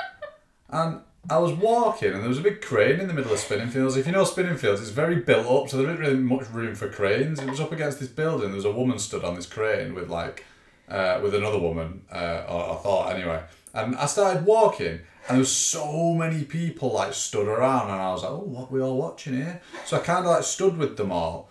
and 0.70 1.00
I 1.30 1.38
was 1.38 1.54
walking, 1.54 2.12
and 2.12 2.22
there 2.22 2.30
was 2.30 2.40
a 2.40 2.44
big 2.44 2.62
crane 2.62 3.00
in 3.00 3.08
the 3.08 3.14
middle 3.14 3.32
of 3.32 3.40
Spinningfields. 3.40 3.96
If 3.96 4.06
you 4.06 4.12
know 4.12 4.26
Spinningfields, 4.26 4.82
it's 4.82 4.90
very 4.90 5.16
built 5.16 5.48
up, 5.48 5.70
so 5.70 5.78
there 5.78 5.90
isn't 5.90 6.00
really 6.00 6.18
much 6.18 6.50
room 6.50 6.76
for 6.76 6.90
cranes. 6.90 7.40
It 7.40 7.50
was 7.50 7.62
up 7.62 7.72
against 7.72 8.02
this 8.02 8.10
building. 8.10 8.48
There 8.48 8.58
was 8.58 8.66
a 8.66 8.72
woman 8.72 9.00
stood 9.00 9.24
on 9.24 9.36
this 9.36 9.46
crane 9.46 9.94
with 9.94 10.10
like, 10.10 10.44
uh, 10.90 11.22
with 11.24 11.34
another 11.34 11.60
woman, 11.60 12.02
uh, 12.12 12.44
or 12.50 12.74
I 12.74 12.76
thought 12.84 13.16
anyway. 13.16 13.42
And 13.74 13.96
I 13.96 14.06
started 14.06 14.46
walking, 14.46 14.88
and 14.90 15.30
there 15.30 15.38
was 15.38 15.52
so 15.52 16.14
many 16.14 16.44
people 16.44 16.92
like 16.92 17.14
stood 17.14 17.48
around, 17.48 17.90
and 17.90 18.02
I 18.02 18.12
was 18.12 18.24
like, 18.24 18.32
"Oh, 18.32 18.44
what 18.44 18.70
we 18.70 18.82
all 18.82 18.98
watching 18.98 19.36
here?" 19.36 19.62
So 19.86 19.98
I 19.98 20.02
kind 20.02 20.26
of 20.26 20.32
like 20.32 20.44
stood 20.44 20.78
with 20.78 20.98
them 20.98 21.14
all, 21.14 21.50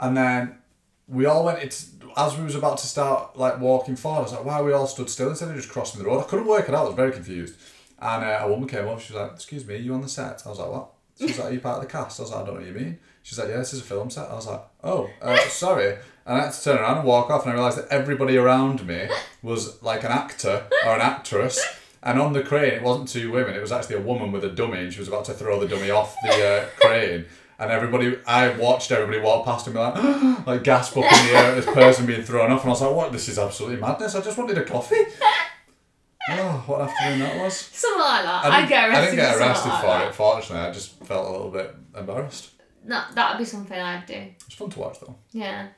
and 0.00 0.16
then 0.16 0.56
we 1.06 1.26
all 1.26 1.44
went 1.44 1.62
it's 1.62 1.90
as 2.16 2.36
we 2.36 2.44
was 2.44 2.54
about 2.54 2.78
to 2.78 2.86
start 2.86 3.36
like 3.36 3.60
walking 3.60 3.96
forward, 3.96 4.20
I 4.20 4.22
was 4.22 4.32
like, 4.32 4.44
why 4.44 4.54
are 4.54 4.64
we 4.64 4.72
all 4.72 4.86
stood 4.86 5.10
still 5.10 5.30
instead 5.30 5.48
of 5.48 5.56
just 5.56 5.68
crossing 5.68 6.02
the 6.02 6.08
road? 6.08 6.20
I 6.20 6.24
couldn't 6.24 6.46
work 6.46 6.68
it 6.68 6.74
out, 6.74 6.84
I 6.84 6.88
was 6.88 6.94
very 6.94 7.12
confused. 7.12 7.54
And 8.04 8.22
uh, 8.22 8.40
a 8.42 8.48
woman 8.48 8.68
came 8.68 8.86
up, 8.86 9.00
she 9.00 9.14
was 9.14 9.22
like, 9.22 9.32
excuse 9.32 9.66
me, 9.66 9.76
are 9.76 9.78
you 9.78 9.94
on 9.94 10.02
the 10.02 10.08
set? 10.08 10.42
I 10.44 10.50
was 10.50 10.58
like, 10.58 10.68
what? 10.68 10.90
She 11.18 11.24
was 11.24 11.38
like, 11.38 11.50
are 11.50 11.54
you 11.54 11.60
part 11.60 11.76
of 11.76 11.84
the 11.84 11.90
cast? 11.90 12.20
I 12.20 12.24
was 12.24 12.32
like, 12.32 12.42
I 12.42 12.44
don't 12.44 12.54
know 12.54 12.60
what 12.60 12.68
you 12.68 12.74
mean. 12.74 12.98
She's 13.22 13.38
like, 13.38 13.48
yeah, 13.48 13.56
this 13.56 13.72
is 13.72 13.80
a 13.80 13.84
film 13.84 14.10
set. 14.10 14.28
I 14.28 14.34
was 14.34 14.46
like, 14.46 14.60
oh, 14.82 15.08
uh, 15.22 15.38
sorry. 15.48 15.96
And 16.26 16.38
I 16.38 16.44
had 16.44 16.52
to 16.52 16.62
turn 16.62 16.78
around 16.78 16.98
and 16.98 17.06
walk 17.06 17.30
off 17.30 17.44
and 17.44 17.52
I 17.52 17.54
realised 17.54 17.78
that 17.78 17.88
everybody 17.88 18.36
around 18.36 18.86
me 18.86 19.08
was 19.42 19.82
like 19.82 20.04
an 20.04 20.12
actor 20.12 20.64
or 20.84 20.94
an 20.94 21.00
actress. 21.00 21.64
And 22.02 22.20
on 22.20 22.34
the 22.34 22.42
crane, 22.42 22.74
it 22.74 22.82
wasn't 22.82 23.08
two 23.08 23.32
women, 23.32 23.54
it 23.54 23.62
was 23.62 23.72
actually 23.72 23.96
a 23.96 24.02
woman 24.02 24.32
with 24.32 24.44
a 24.44 24.50
dummy 24.50 24.80
and 24.80 24.92
she 24.92 24.98
was 24.98 25.08
about 25.08 25.24
to 25.24 25.32
throw 25.32 25.58
the 25.58 25.66
dummy 25.66 25.90
off 25.90 26.14
the 26.22 26.46
uh, 26.46 26.64
crane. 26.80 27.24
And 27.58 27.70
everybody, 27.70 28.18
I 28.26 28.50
watched 28.50 28.92
everybody 28.92 29.20
walk 29.20 29.46
past 29.46 29.66
and 29.66 29.74
be 29.74 29.80
like, 29.80 30.46
like 30.46 30.62
gasp 30.62 30.94
up 30.98 31.04
in 31.04 31.26
the 31.26 31.32
air 31.32 31.52
at 31.52 31.54
this 31.54 31.74
person 31.74 32.04
being 32.04 32.22
thrown 32.22 32.52
off. 32.52 32.60
And 32.60 32.68
I 32.68 32.72
was 32.72 32.82
like, 32.82 32.94
what? 32.94 33.12
This 33.12 33.30
is 33.30 33.38
absolutely 33.38 33.80
madness. 33.80 34.14
I 34.14 34.20
just 34.20 34.36
wanted 34.36 34.58
a 34.58 34.64
coffee. 34.64 35.04
Oh, 36.30 36.64
what 36.66 36.80
afternoon 36.82 37.18
that 37.20 37.42
was. 37.42 37.56
Something 37.72 38.00
like 38.00 38.24
that. 38.24 38.44
I 38.44 38.48
I 38.48 38.56
didn't, 38.56 38.68
get 38.70 38.88
arrested. 38.88 38.96
I 38.96 39.04
didn't 39.04 39.16
get 39.16 39.34
for 39.34 39.40
arrested 39.40 39.72
for 39.72 39.86
that. 39.86 40.08
it, 40.08 40.14
fortunately. 40.14 40.66
I 40.68 40.72
just 40.72 41.04
felt 41.04 41.28
a 41.28 41.30
little 41.30 41.50
bit 41.50 41.74
embarrassed. 41.96 42.50
No, 42.84 43.02
that'd 43.14 43.38
be 43.38 43.44
something 43.44 43.78
I'd 43.78 44.06
do. 44.06 44.26
It's 44.46 44.54
fun 44.54 44.70
to 44.70 44.78
watch 44.78 45.00
though. 45.00 45.16
Yeah. 45.32 45.68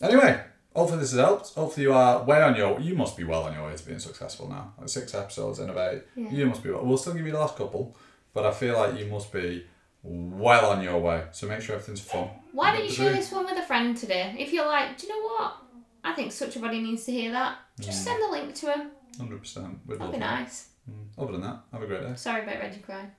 Anyway, 0.00 0.40
hopefully 0.74 1.00
this 1.00 1.12
has 1.12 1.20
helped. 1.20 1.54
Hopefully 1.54 1.86
you 1.86 1.92
are 1.92 2.22
way 2.24 2.42
on 2.42 2.56
your, 2.56 2.80
you 2.80 2.94
must 2.94 3.16
be 3.16 3.24
well 3.24 3.44
on 3.44 3.54
your 3.54 3.66
way 3.66 3.76
to 3.76 3.86
being 3.86 3.98
successful 3.98 4.48
now. 4.48 4.72
Like 4.78 4.88
six 4.88 5.14
episodes 5.14 5.58
in 5.58 5.70
of 5.70 5.76
eight. 5.76 6.02
Yeah. 6.16 6.30
You 6.30 6.46
must 6.46 6.62
be 6.62 6.70
well. 6.70 6.84
We'll 6.84 6.98
still 6.98 7.14
give 7.14 7.26
you 7.26 7.32
the 7.32 7.38
last 7.38 7.56
couple, 7.56 7.96
but 8.32 8.46
I 8.46 8.52
feel 8.52 8.76
like 8.76 8.98
you 8.98 9.06
must 9.06 9.32
be 9.32 9.66
well 10.02 10.70
on 10.70 10.82
your 10.82 10.98
way. 10.98 11.24
So 11.32 11.46
make 11.46 11.60
sure 11.60 11.74
everything's 11.76 12.00
fun. 12.00 12.28
Why 12.52 12.72
don't 12.74 12.84
you 12.84 12.90
share 12.90 13.10
do. 13.10 13.16
this 13.16 13.30
one 13.30 13.44
with 13.44 13.58
a 13.58 13.62
friend 13.62 13.96
today? 13.96 14.34
If 14.38 14.52
you're 14.52 14.66
like, 14.66 14.98
do 14.98 15.06
you 15.06 15.12
know 15.12 15.28
what? 15.28 15.56
I 16.04 16.12
think 16.14 16.32
such 16.32 16.56
a 16.56 16.58
body 16.58 16.80
needs 16.80 17.04
to 17.04 17.12
hear 17.12 17.30
that. 17.32 17.58
Just 17.80 18.04
send 18.04 18.22
the 18.22 18.28
link 18.28 18.54
to 18.56 18.72
him. 18.72 18.90
100%. 19.18 19.78
We'd 19.86 19.98
That'd 19.98 20.12
be 20.12 20.18
nice. 20.18 20.68
Mm. 20.90 21.22
Other 21.22 21.32
than 21.32 21.40
that, 21.42 21.60
have 21.72 21.82
a 21.82 21.86
great 21.86 22.02
day. 22.02 22.12
Sorry 22.16 22.42
about 22.42 22.58
Reggie 22.60 22.80
crying. 22.80 23.10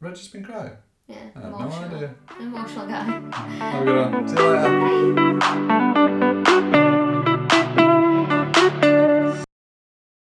Reggie's 0.00 0.28
been 0.28 0.44
crying. 0.44 0.72
Yeah, 1.06 1.16
I 1.34 1.40
have 1.40 1.50
no 1.50 1.58
emotional. 1.58 1.94
idea. 1.96 2.14
Emotional 2.40 2.86
guy. 2.86 3.04
Have 3.04 3.82
a 3.82 3.84
good 3.84 4.12
one. 4.12 4.28
See 4.28 4.36
you 4.36 4.48
later. 4.48 5.38
Bye. 5.38 6.26